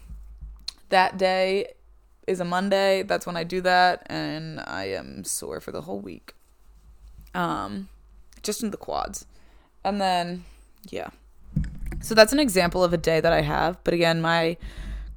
That 0.90 1.18
day 1.18 1.74
is 2.30 2.40
a 2.40 2.46
Monday. 2.46 3.04
That's 3.04 3.26
when 3.26 3.36
I 3.36 3.44
do 3.44 3.60
that, 3.62 4.04
and 4.06 4.60
I 4.62 4.86
am 4.86 5.24
sore 5.24 5.60
for 5.60 5.72
the 5.72 5.82
whole 5.82 6.00
week. 6.00 6.34
Um, 7.34 7.90
just 8.44 8.64
in 8.64 8.72
the 8.72 8.78
quads, 8.78 9.26
and 9.84 10.00
then 10.00 10.46
yeah. 10.90 11.10
So 12.02 12.16
that's 12.16 12.32
an 12.32 12.40
example 12.40 12.84
of 12.84 12.94
a 12.94 12.98
day 12.98 13.20
that 13.20 13.34
I 13.34 13.42
have. 13.42 13.84
But 13.84 13.94
again, 13.94 14.22
my 14.22 14.58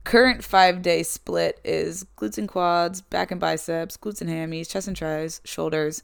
current 0.04 0.42
five 0.42 0.82
day 0.82 1.02
split 1.02 1.60
is 1.64 2.06
glutes 2.16 2.38
and 2.38 2.48
quads, 2.48 3.00
back 3.02 3.30
and 3.30 3.40
biceps, 3.40 3.96
glutes 3.96 4.20
and 4.20 4.30
hammies, 4.30 4.68
chest 4.68 4.88
and 4.88 4.96
tris, 4.96 5.40
shoulders, 5.44 6.02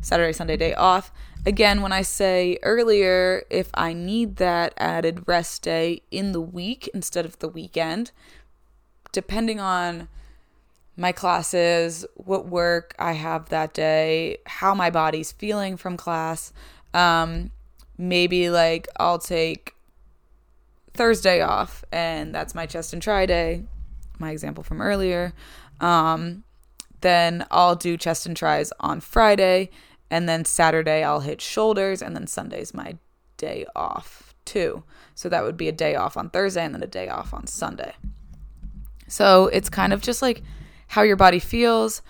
Saturday, 0.00 0.32
Sunday 0.32 0.56
day 0.56 0.74
off. 0.74 1.12
Again, 1.44 1.80
when 1.80 1.92
I 1.92 2.02
say 2.02 2.58
earlier, 2.62 3.44
if 3.50 3.70
I 3.74 3.92
need 3.92 4.36
that 4.36 4.74
added 4.78 5.28
rest 5.28 5.62
day 5.62 6.02
in 6.10 6.32
the 6.32 6.40
week 6.40 6.88
instead 6.92 7.24
of 7.24 7.38
the 7.38 7.48
weekend, 7.48 8.10
depending 9.12 9.60
on 9.60 10.08
my 10.96 11.12
classes, 11.12 12.06
what 12.14 12.46
work 12.46 12.94
I 12.98 13.12
have 13.12 13.50
that 13.50 13.74
day, 13.74 14.38
how 14.46 14.74
my 14.74 14.90
body's 14.90 15.32
feeling 15.32 15.76
from 15.76 15.96
class, 15.96 16.52
um, 16.94 17.50
maybe 17.98 18.48
like 18.50 18.88
I'll 18.96 19.18
take 19.18 19.74
Thursday 20.94 21.42
off 21.42 21.84
and 21.92 22.34
that's 22.34 22.54
my 22.54 22.66
chest 22.66 22.92
and 22.92 23.02
tri 23.02 23.26
day, 23.26 23.64
my 24.18 24.30
example 24.30 24.64
from 24.64 24.80
earlier. 24.80 25.34
Um, 25.80 26.44
then 27.02 27.46
I'll 27.50 27.76
do 27.76 27.96
chest 27.96 28.26
and 28.26 28.36
tris 28.36 28.72
on 28.80 29.00
Friday. 29.00 29.70
And 30.10 30.28
then 30.28 30.44
Saturday, 30.44 31.02
I'll 31.02 31.20
hit 31.20 31.40
shoulders. 31.40 32.00
And 32.00 32.14
then 32.16 32.26
Sunday's 32.26 32.72
my 32.72 32.96
day 33.36 33.66
off 33.74 34.34
too. 34.44 34.84
So 35.14 35.28
that 35.28 35.42
would 35.42 35.56
be 35.56 35.68
a 35.68 35.72
day 35.72 35.94
off 35.94 36.16
on 36.16 36.30
Thursday 36.30 36.64
and 36.64 36.74
then 36.74 36.82
a 36.82 36.86
day 36.86 37.08
off 37.08 37.34
on 37.34 37.46
Sunday. 37.46 37.94
So 39.08 39.46
it's 39.48 39.68
kind 39.68 39.92
of 39.92 40.00
just 40.00 40.22
like 40.22 40.42
how 40.88 41.02
your 41.02 41.16
body 41.16 41.38
feels, 41.38 42.02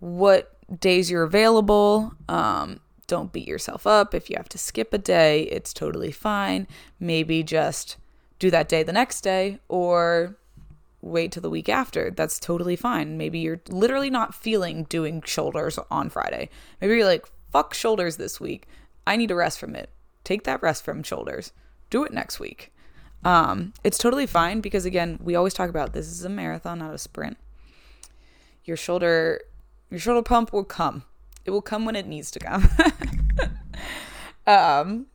what 0.00 0.56
days 0.80 1.10
you're 1.10 1.22
available. 1.22 2.12
Um, 2.28 2.80
don't 3.06 3.32
beat 3.32 3.46
yourself 3.46 3.86
up. 3.86 4.14
If 4.14 4.28
you 4.28 4.36
have 4.36 4.48
to 4.50 4.58
skip 4.58 4.92
a 4.92 4.98
day, 4.98 5.42
it's 5.44 5.72
totally 5.72 6.10
fine. 6.10 6.66
Maybe 6.98 7.42
just 7.42 7.96
do 8.38 8.50
that 8.50 8.68
day 8.68 8.82
the 8.82 8.92
next 8.92 9.20
day 9.22 9.58
or 9.68 10.36
wait 11.00 11.32
till 11.32 11.42
the 11.42 11.50
week 11.50 11.68
after. 11.68 12.10
That's 12.10 12.40
totally 12.40 12.76
fine. 12.76 13.16
Maybe 13.16 13.38
you're 13.38 13.60
literally 13.68 14.10
not 14.10 14.34
feeling 14.34 14.84
doing 14.84 15.22
shoulders 15.24 15.78
on 15.90 16.10
Friday. 16.10 16.48
Maybe 16.80 16.96
you're 16.96 17.04
like, 17.04 17.26
fuck 17.52 17.74
shoulders 17.74 18.16
this 18.16 18.40
week. 18.40 18.66
I 19.06 19.16
need 19.16 19.30
a 19.30 19.36
rest 19.36 19.58
from 19.58 19.76
it. 19.76 19.90
Take 20.24 20.42
that 20.44 20.62
rest 20.62 20.84
from 20.84 21.02
shoulders. 21.02 21.52
Do 21.90 22.02
it 22.02 22.12
next 22.12 22.40
week. 22.40 22.72
Um, 23.24 23.72
it's 23.84 23.98
totally 23.98 24.26
fine 24.26 24.60
because 24.60 24.84
again, 24.84 25.18
we 25.22 25.36
always 25.36 25.54
talk 25.54 25.70
about 25.70 25.92
this 25.92 26.08
is 26.08 26.24
a 26.24 26.28
marathon, 26.28 26.80
not 26.80 26.94
a 26.94 26.98
sprint. 26.98 27.36
Your 28.66 28.76
shoulder 28.76 29.40
your 29.90 30.00
shoulder 30.00 30.22
pump 30.22 30.52
will 30.52 30.64
come. 30.64 31.04
It 31.44 31.50
will 31.52 31.62
come 31.62 31.84
when 31.84 31.96
it 31.96 32.06
needs 32.06 32.30
to 32.32 32.38
come. 32.40 32.68
um 34.46 35.06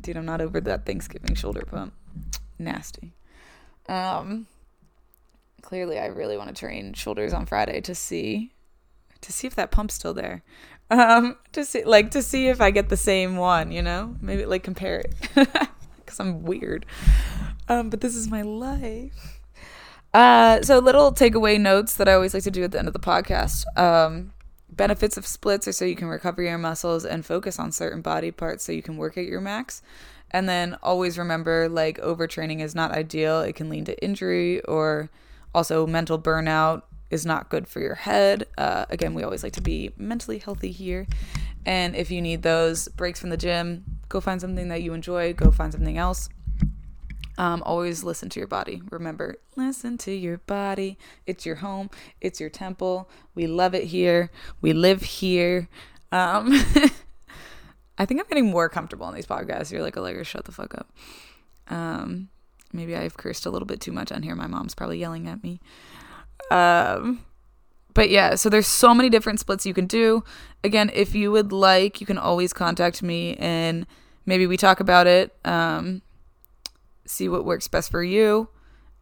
dude, 0.00 0.16
I'm 0.16 0.26
not 0.26 0.40
over 0.40 0.60
that 0.60 0.84
Thanksgiving 0.84 1.36
shoulder 1.36 1.64
pump. 1.64 1.94
Nasty. 2.58 3.12
Um 3.88 4.46
clearly 5.60 5.98
I 5.98 6.06
really 6.06 6.36
want 6.36 6.48
to 6.48 6.54
train 6.54 6.92
shoulders 6.94 7.32
on 7.32 7.46
Friday 7.46 7.80
to 7.82 7.94
see 7.94 8.52
to 9.20 9.32
see 9.32 9.46
if 9.46 9.54
that 9.54 9.70
pump's 9.70 9.94
still 9.94 10.14
there. 10.14 10.42
Um, 10.90 11.36
to 11.52 11.64
see 11.64 11.84
like 11.84 12.10
to 12.10 12.22
see 12.22 12.48
if 12.48 12.60
I 12.60 12.70
get 12.70 12.88
the 12.88 12.96
same 12.96 13.36
one, 13.36 13.72
you 13.72 13.82
know? 13.82 14.16
Maybe 14.20 14.44
like 14.44 14.62
compare 14.62 15.00
it. 15.00 15.14
Cuz 16.06 16.20
I'm 16.20 16.42
weird. 16.42 16.84
Um, 17.68 17.88
but 17.88 18.00
this 18.00 18.14
is 18.14 18.28
my 18.28 18.42
life. 18.42 19.41
Uh, 20.14 20.60
so 20.62 20.78
little 20.78 21.12
takeaway 21.12 21.58
notes 21.58 21.94
that 21.96 22.08
I 22.08 22.14
always 22.14 22.34
like 22.34 22.42
to 22.44 22.50
do 22.50 22.64
at 22.64 22.72
the 22.72 22.78
end 22.78 22.88
of 22.88 22.94
the 22.94 23.00
podcast. 23.00 23.64
Um, 23.78 24.32
benefits 24.70 25.16
of 25.16 25.26
splits 25.26 25.66
are 25.66 25.72
so 25.72 25.84
you 25.84 25.96
can 25.96 26.08
recover 26.08 26.42
your 26.42 26.58
muscles 26.58 27.04
and 27.04 27.24
focus 27.24 27.58
on 27.58 27.72
certain 27.72 28.02
body 28.02 28.30
parts 28.30 28.64
so 28.64 28.72
you 28.72 28.82
can 28.82 28.96
work 28.96 29.16
at 29.16 29.24
your 29.24 29.40
max. 29.40 29.82
And 30.30 30.48
then 30.48 30.76
always 30.82 31.18
remember 31.18 31.68
like 31.68 31.98
overtraining 31.98 32.60
is 32.60 32.74
not 32.74 32.92
ideal. 32.92 33.40
It 33.40 33.54
can 33.54 33.68
lead 33.68 33.86
to 33.86 34.04
injury 34.04 34.60
or 34.62 35.10
also, 35.54 35.86
mental 35.86 36.18
burnout 36.18 36.82
is 37.10 37.26
not 37.26 37.50
good 37.50 37.68
for 37.68 37.80
your 37.80 37.94
head. 37.94 38.46
Uh, 38.56 38.86
again, 38.88 39.12
we 39.12 39.22
always 39.22 39.42
like 39.42 39.52
to 39.54 39.60
be 39.60 39.90
mentally 39.98 40.38
healthy 40.38 40.72
here. 40.72 41.06
And 41.66 41.94
if 41.94 42.10
you 42.10 42.22
need 42.22 42.42
those 42.42 42.88
breaks 42.88 43.20
from 43.20 43.30
the 43.30 43.36
gym, 43.36 43.84
go 44.08 44.20
find 44.20 44.40
something 44.40 44.68
that 44.68 44.82
you 44.82 44.94
enjoy, 44.94 45.34
go 45.34 45.50
find 45.50 45.72
something 45.72 45.98
else. 45.98 46.28
Um, 47.38 47.62
always 47.64 48.04
listen 48.04 48.28
to 48.30 48.40
your 48.40 48.46
body. 48.46 48.82
Remember, 48.90 49.36
listen 49.56 49.96
to 49.98 50.12
your 50.12 50.38
body. 50.38 50.98
It's 51.26 51.46
your 51.46 51.56
home, 51.56 51.90
it's 52.20 52.40
your 52.40 52.50
temple. 52.50 53.08
We 53.34 53.46
love 53.46 53.74
it 53.74 53.84
here, 53.84 54.30
we 54.60 54.72
live 54.72 55.02
here. 55.02 55.68
Um, 56.10 56.52
I 57.98 58.06
think 58.06 58.20
I'm 58.20 58.26
getting 58.28 58.50
more 58.50 58.68
comfortable 58.68 59.06
on 59.06 59.14
these 59.14 59.26
podcasts. 59.26 59.70
You're 59.70 59.82
like, 59.82 59.96
Allegra, 59.96 60.24
shut 60.24 60.44
the 60.44 60.52
fuck 60.52 60.74
up. 60.74 60.92
Um, 61.68 62.28
Maybe 62.72 62.96
I've 62.96 63.16
cursed 63.16 63.46
a 63.46 63.50
little 63.50 63.66
bit 63.66 63.80
too 63.80 63.92
much 63.92 64.10
on 64.10 64.22
here. 64.22 64.34
My 64.34 64.46
mom's 64.46 64.74
probably 64.74 64.98
yelling 64.98 65.28
at 65.28 65.42
me. 65.42 65.60
Um, 66.50 67.24
but 67.94 68.08
yeah, 68.08 68.34
so 68.34 68.48
there's 68.48 68.66
so 68.66 68.94
many 68.94 69.10
different 69.10 69.40
splits 69.40 69.66
you 69.66 69.74
can 69.74 69.86
do. 69.86 70.24
Again, 70.64 70.90
if 70.94 71.14
you 71.14 71.30
would 71.30 71.52
like, 71.52 72.00
you 72.00 72.06
can 72.06 72.18
always 72.18 72.52
contact 72.52 73.02
me 73.02 73.36
and 73.36 73.86
maybe 74.24 74.46
we 74.46 74.56
talk 74.56 74.80
about 74.80 75.06
it. 75.06 75.36
Um, 75.44 76.00
see 77.04 77.28
what 77.28 77.44
works 77.44 77.68
best 77.68 77.90
for 77.90 78.02
you. 78.02 78.48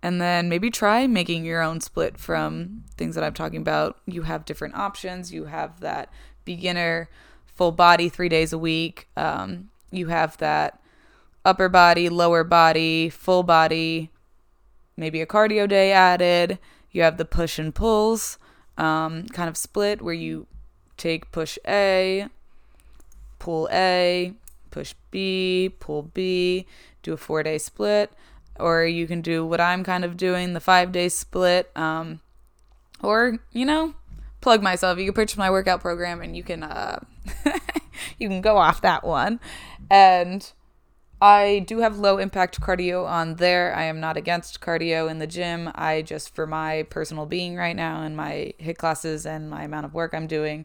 And 0.02 0.20
then 0.20 0.48
maybe 0.48 0.70
try 0.70 1.06
making 1.06 1.44
your 1.44 1.60
own 1.60 1.80
split 1.80 2.18
from 2.18 2.84
things 2.96 3.14
that 3.14 3.24
I'm 3.24 3.34
talking 3.34 3.60
about. 3.60 3.98
You 4.06 4.22
have 4.22 4.46
different 4.46 4.74
options. 4.74 5.32
You 5.32 5.44
have 5.44 5.80
that 5.80 6.10
beginner 6.44 7.10
full 7.46 7.72
body 7.72 8.08
three 8.08 8.30
days 8.30 8.52
a 8.52 8.58
week. 8.58 9.08
Um, 9.16 9.68
you 9.90 10.06
have 10.06 10.38
that 10.38 10.80
upper 11.44 11.68
body, 11.68 12.08
lower 12.08 12.44
body, 12.44 13.10
full 13.10 13.42
body, 13.42 14.10
maybe 14.96 15.20
a 15.20 15.26
cardio 15.26 15.68
day 15.68 15.92
added. 15.92 16.58
You 16.90 17.02
have 17.02 17.18
the 17.18 17.24
push 17.26 17.58
and 17.58 17.74
pulls 17.74 18.38
um, 18.78 19.26
kind 19.26 19.48
of 19.48 19.56
split 19.56 20.00
where 20.00 20.14
you 20.14 20.46
take 20.96 21.30
push 21.30 21.58
A, 21.68 22.28
pull 23.38 23.68
A, 23.70 24.34
push 24.70 24.94
B, 25.11 25.74
pull 25.78 26.02
B, 26.02 26.66
do 27.02 27.12
a 27.12 27.16
four 27.16 27.42
day 27.42 27.59
split. 27.59 28.12
Or 28.59 28.85
you 28.85 29.06
can 29.06 29.22
do 29.22 29.46
what 29.46 29.61
I'm 29.61 29.85
kind 29.85 30.04
of 30.04 30.16
doing, 30.16 30.52
the 30.52 30.61
five 30.61 30.92
day 30.92 31.09
split. 31.09 31.70
Um, 31.76 32.20
or, 33.02 33.38
you 33.52 33.64
know, 33.64 33.94
plug 34.40 34.62
myself. 34.62 34.98
You 34.98 35.06
can 35.06 35.14
purchase 35.14 35.38
my 35.38 35.50
workout 35.50 35.80
program 35.80 36.20
and 36.20 36.37
you 36.37 36.42
can 36.42 36.62
uh, 36.62 37.00
you 38.18 38.28
can 38.28 38.40
go 38.40 38.56
off 38.56 38.83
that 38.83 39.04
one. 39.04 39.40
And 39.90 40.50
I 41.22 41.64
do 41.66 41.80
have 41.80 41.98
low 41.98 42.16
impact 42.16 42.61
cardio 42.61 43.06
on 43.06 43.37
there. 43.37 43.74
I 43.74 43.85
am 43.85 44.00
not 44.00 44.16
against 44.16 44.61
cardio 44.61 45.11
in 45.11 45.18
the 45.18 45.26
gym. 45.26 45.70
I 45.74 46.00
just, 46.02 46.35
for 46.35 46.46
my 46.46 46.85
personal 46.85 47.26
being 47.26 47.56
right 47.56 47.76
now 47.76 48.02
and 48.02 48.16
my 48.16 48.54
HIIT 48.59 48.78
classes 48.78 49.26
and 49.26 49.50
my 49.50 49.64
amount 49.64 49.85
of 49.85 49.92
work 49.92 50.14
I'm 50.14 50.26
doing 50.26 50.64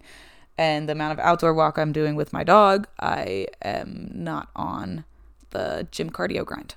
and 0.57 0.87
the 0.87 0.93
amount 0.93 1.13
of 1.13 1.19
outdoor 1.19 1.53
walk 1.53 1.77
I'm 1.77 1.91
doing 1.91 2.15
with 2.15 2.31
my 2.31 2.43
dog, 2.43 2.87
I 2.99 3.47
am 3.63 4.11
not 4.13 4.49
on 4.55 5.05
the 5.51 5.87
gym 5.91 6.09
cardio 6.09 6.45
grind. 6.45 6.75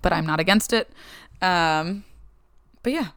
But 0.00 0.12
I'm 0.12 0.26
not 0.26 0.40
against 0.40 0.72
it. 0.72 0.90
Um, 1.40 2.04
but 2.82 2.92
yeah. 2.92 3.08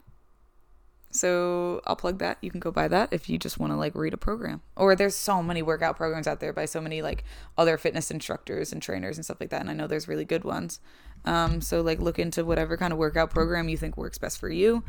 So 1.11 1.81
I'll 1.87 1.95
plug 1.95 2.19
that. 2.19 2.37
You 2.41 2.51
can 2.51 2.59
go 2.59 2.71
buy 2.71 2.89
that 2.89 3.13
if 3.13 3.29
you 3.29 3.37
just 3.37 3.57
want 3.57 3.71
to 3.71 3.77
like 3.77 3.95
read 3.95 4.13
a 4.13 4.17
program. 4.17 4.61
Or 4.75 4.95
there's 4.95 5.15
so 5.15 5.41
many 5.41 5.61
workout 5.61 5.95
programs 5.95 6.27
out 6.27 6.41
there 6.41 6.51
by 6.51 6.65
so 6.65 6.81
many 6.81 7.01
like 7.01 7.23
other 7.57 7.77
fitness 7.77 8.11
instructors 8.11 8.73
and 8.73 8.81
trainers 8.81 9.17
and 9.17 9.23
stuff 9.23 9.39
like 9.39 9.49
that. 9.49 9.61
And 9.61 9.69
I 9.69 9.73
know 9.73 9.87
there's 9.87 10.09
really 10.09 10.25
good 10.25 10.43
ones. 10.43 10.81
Um, 11.23 11.61
so 11.61 11.81
like 11.81 11.99
look 11.99 12.19
into 12.19 12.43
whatever 12.43 12.75
kind 12.75 12.91
of 12.91 12.99
workout 12.99 13.29
program 13.29 13.69
you 13.69 13.77
think 13.77 13.95
works 13.95 14.17
best 14.17 14.37
for 14.37 14.49
you. 14.49 14.83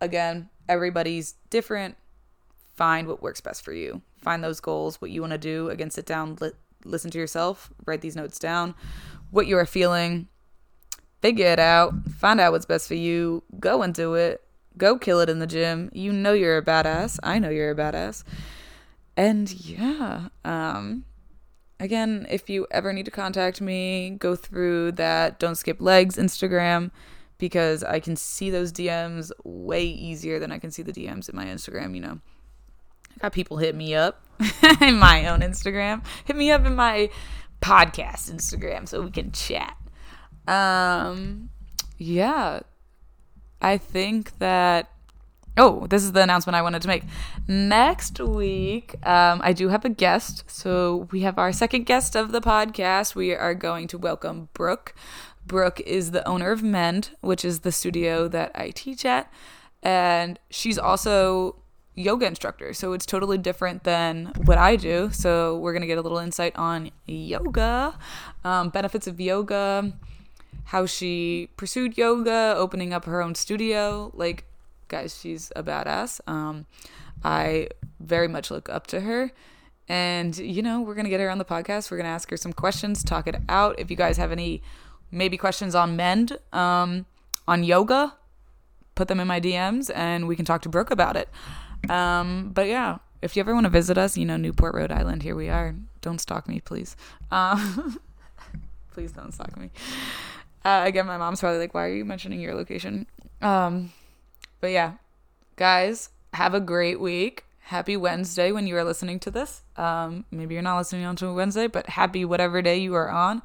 Again, 0.00 0.48
everybody's 0.68 1.34
different. 1.50 1.96
Find 2.80 3.06
what 3.06 3.22
works 3.22 3.42
best 3.42 3.62
for 3.62 3.72
you. 3.72 4.00
Find 4.16 4.42
those 4.42 4.60
goals, 4.60 5.00
what 5.00 5.10
you 5.10 5.20
want 5.20 5.32
to 5.32 5.38
do. 5.38 5.68
Again, 5.68 5.90
sit 5.90 6.06
down, 6.06 6.38
li- 6.40 6.52
listen 6.84 7.10
to 7.10 7.18
yourself, 7.18 7.70
write 7.84 8.00
these 8.00 8.16
notes 8.16 8.38
down, 8.38 8.74
what 9.30 9.46
you 9.46 9.58
are 9.58 9.66
feeling, 9.66 10.28
figure 11.20 11.46
it 11.46 11.58
out, 11.58 11.92
find 12.08 12.40
out 12.40 12.52
what's 12.52 12.64
best 12.64 12.88
for 12.88 12.94
you, 12.94 13.42
go 13.60 13.82
and 13.82 13.92
do 13.92 14.14
it 14.14 14.42
Go 14.76 14.98
kill 14.98 15.20
it 15.20 15.28
in 15.28 15.40
the 15.40 15.46
gym. 15.46 15.90
You 15.92 16.12
know 16.12 16.32
you're 16.32 16.58
a 16.58 16.64
badass. 16.64 17.18
I 17.22 17.38
know 17.38 17.50
you're 17.50 17.72
a 17.72 17.74
badass. 17.74 18.24
And 19.16 19.52
yeah, 19.52 20.28
um, 20.44 21.04
again, 21.78 22.26
if 22.30 22.48
you 22.48 22.66
ever 22.70 22.92
need 22.92 23.04
to 23.04 23.10
contact 23.10 23.60
me, 23.60 24.10
go 24.18 24.36
through 24.36 24.92
that 24.92 25.38
Don't 25.38 25.56
Skip 25.56 25.80
Legs 25.80 26.16
Instagram 26.16 26.90
because 27.36 27.82
I 27.82 28.00
can 28.00 28.16
see 28.16 28.50
those 28.50 28.72
DMs 28.72 29.32
way 29.44 29.84
easier 29.84 30.38
than 30.38 30.52
I 30.52 30.58
can 30.58 30.70
see 30.70 30.82
the 30.82 30.92
DMs 30.92 31.28
in 31.28 31.36
my 31.36 31.46
Instagram. 31.46 31.94
You 31.94 32.00
know, 32.00 32.20
got 33.20 33.32
people 33.32 33.58
hit 33.58 33.74
me 33.74 33.94
up 33.94 34.24
in 34.80 34.98
my 34.98 35.26
own 35.26 35.40
Instagram, 35.40 36.04
hit 36.24 36.36
me 36.36 36.50
up 36.50 36.64
in 36.64 36.74
my 36.74 37.10
podcast 37.60 38.32
Instagram 38.32 38.88
so 38.88 39.02
we 39.02 39.10
can 39.10 39.32
chat. 39.32 39.76
Um, 40.46 41.50
yeah, 41.98 42.60
I 43.60 43.78
think 43.78 44.38
that. 44.38 44.90
Oh, 45.56 45.86
this 45.88 46.04
is 46.04 46.12
the 46.12 46.22
announcement 46.22 46.56
I 46.56 46.62
wanted 46.62 46.80
to 46.82 46.88
make. 46.88 47.02
Next 47.46 48.18
week, 48.20 48.94
um, 49.06 49.40
I 49.42 49.52
do 49.52 49.68
have 49.68 49.84
a 49.84 49.90
guest. 49.90 50.44
So 50.46 51.08
we 51.10 51.22
have 51.22 51.38
our 51.38 51.52
second 51.52 51.84
guest 51.84 52.14
of 52.14 52.32
the 52.32 52.40
podcast. 52.40 53.14
We 53.14 53.34
are 53.34 53.54
going 53.54 53.88
to 53.88 53.98
welcome 53.98 54.48
Brooke. 54.54 54.94
Brooke 55.44 55.80
is 55.80 56.12
the 56.12 56.26
owner 56.26 56.52
of 56.52 56.62
Mend, 56.62 57.10
which 57.20 57.44
is 57.44 57.60
the 57.60 57.72
studio 57.72 58.28
that 58.28 58.52
I 58.54 58.70
teach 58.70 59.04
at. 59.04 59.30
And 59.82 60.38
she's 60.50 60.78
also 60.78 61.56
yoga 62.00 62.26
instructor. 62.26 62.72
So 62.74 62.92
it's 62.92 63.06
totally 63.06 63.38
different 63.38 63.84
than 63.84 64.32
what 64.44 64.58
I 64.58 64.76
do. 64.76 65.10
So 65.12 65.58
we're 65.58 65.72
going 65.72 65.82
to 65.82 65.86
get 65.86 65.98
a 65.98 66.02
little 66.02 66.18
insight 66.18 66.54
on 66.56 66.90
yoga, 67.06 67.98
um, 68.44 68.70
benefits 68.70 69.06
of 69.06 69.20
yoga, 69.20 69.92
how 70.64 70.86
she 70.86 71.48
pursued 71.56 71.96
yoga, 71.96 72.54
opening 72.56 72.92
up 72.92 73.04
her 73.04 73.22
own 73.22 73.34
studio. 73.34 74.10
Like, 74.14 74.44
guys, 74.88 75.18
she's 75.18 75.52
a 75.56 75.62
badass. 75.62 76.20
Um, 76.26 76.66
I 77.22 77.68
very 77.98 78.28
much 78.28 78.50
look 78.50 78.68
up 78.68 78.86
to 78.88 79.00
her. 79.00 79.32
And, 79.88 80.36
you 80.38 80.62
know, 80.62 80.80
we're 80.80 80.94
going 80.94 81.04
to 81.04 81.10
get 81.10 81.20
her 81.20 81.30
on 81.30 81.38
the 81.38 81.44
podcast. 81.44 81.90
We're 81.90 81.96
going 81.96 82.04
to 82.04 82.10
ask 82.10 82.30
her 82.30 82.36
some 82.36 82.52
questions, 82.52 83.02
talk 83.02 83.26
it 83.26 83.36
out. 83.48 83.78
If 83.78 83.90
you 83.90 83.96
guys 83.96 84.16
have 84.18 84.30
any 84.30 84.62
maybe 85.10 85.36
questions 85.36 85.74
on 85.74 85.96
Mend, 85.96 86.38
um, 86.52 87.06
on 87.48 87.64
yoga, 87.64 88.14
put 88.94 89.08
them 89.08 89.18
in 89.18 89.26
my 89.26 89.40
DMs 89.40 89.90
and 89.94 90.28
we 90.28 90.36
can 90.36 90.44
talk 90.44 90.62
to 90.62 90.68
Brooke 90.68 90.90
about 90.90 91.16
it. 91.16 91.28
Um, 91.88 92.50
but 92.52 92.66
yeah, 92.68 92.98
if 93.22 93.36
you 93.36 93.40
ever 93.40 93.54
want 93.54 93.64
to 93.64 93.70
visit 93.70 93.98
us, 93.98 94.16
you 94.16 94.24
know, 94.24 94.36
Newport, 94.36 94.74
Rhode 94.74 94.92
Island, 94.92 95.22
here 95.22 95.34
we 95.34 95.48
are. 95.48 95.74
Don't 96.00 96.20
stalk 96.20 96.48
me, 96.48 96.60
please. 96.60 96.96
Uh, 97.30 97.92
please 98.92 99.12
don't 99.12 99.32
stalk 99.32 99.56
me. 99.56 99.70
Uh, 100.64 100.82
again, 100.86 101.06
my 101.06 101.16
mom's 101.16 101.40
probably 101.40 101.58
like, 101.58 101.74
"Why 101.74 101.86
are 101.86 101.94
you 101.94 102.04
mentioning 102.04 102.40
your 102.40 102.54
location?" 102.54 103.06
Um, 103.40 103.92
but 104.60 104.70
yeah, 104.70 104.94
guys, 105.56 106.10
have 106.34 106.54
a 106.54 106.60
great 106.60 107.00
week. 107.00 107.44
Happy 107.60 107.96
Wednesday 107.96 108.52
when 108.52 108.66
you 108.66 108.76
are 108.76 108.84
listening 108.84 109.20
to 109.20 109.30
this. 109.30 109.62
Um, 109.76 110.24
maybe 110.30 110.54
you're 110.54 110.62
not 110.62 110.78
listening 110.78 111.04
on 111.04 111.16
to 111.16 111.32
Wednesday, 111.32 111.66
but 111.66 111.88
happy 111.88 112.24
whatever 112.24 112.62
day 112.62 112.78
you 112.78 112.94
are 112.94 113.10
on. 113.10 113.42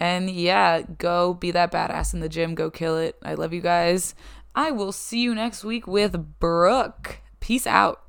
And 0.00 0.28
yeah, 0.28 0.82
go 0.82 1.34
be 1.34 1.50
that 1.52 1.70
badass 1.70 2.14
in 2.14 2.20
the 2.20 2.28
gym. 2.28 2.54
Go 2.54 2.70
kill 2.70 2.98
it. 2.98 3.16
I 3.22 3.34
love 3.34 3.52
you 3.52 3.60
guys. 3.60 4.14
I 4.54 4.70
will 4.70 4.92
see 4.92 5.20
you 5.20 5.34
next 5.34 5.64
week 5.64 5.86
with 5.86 6.38
Brooke. 6.40 7.20
Peace 7.44 7.66
out. 7.66 8.03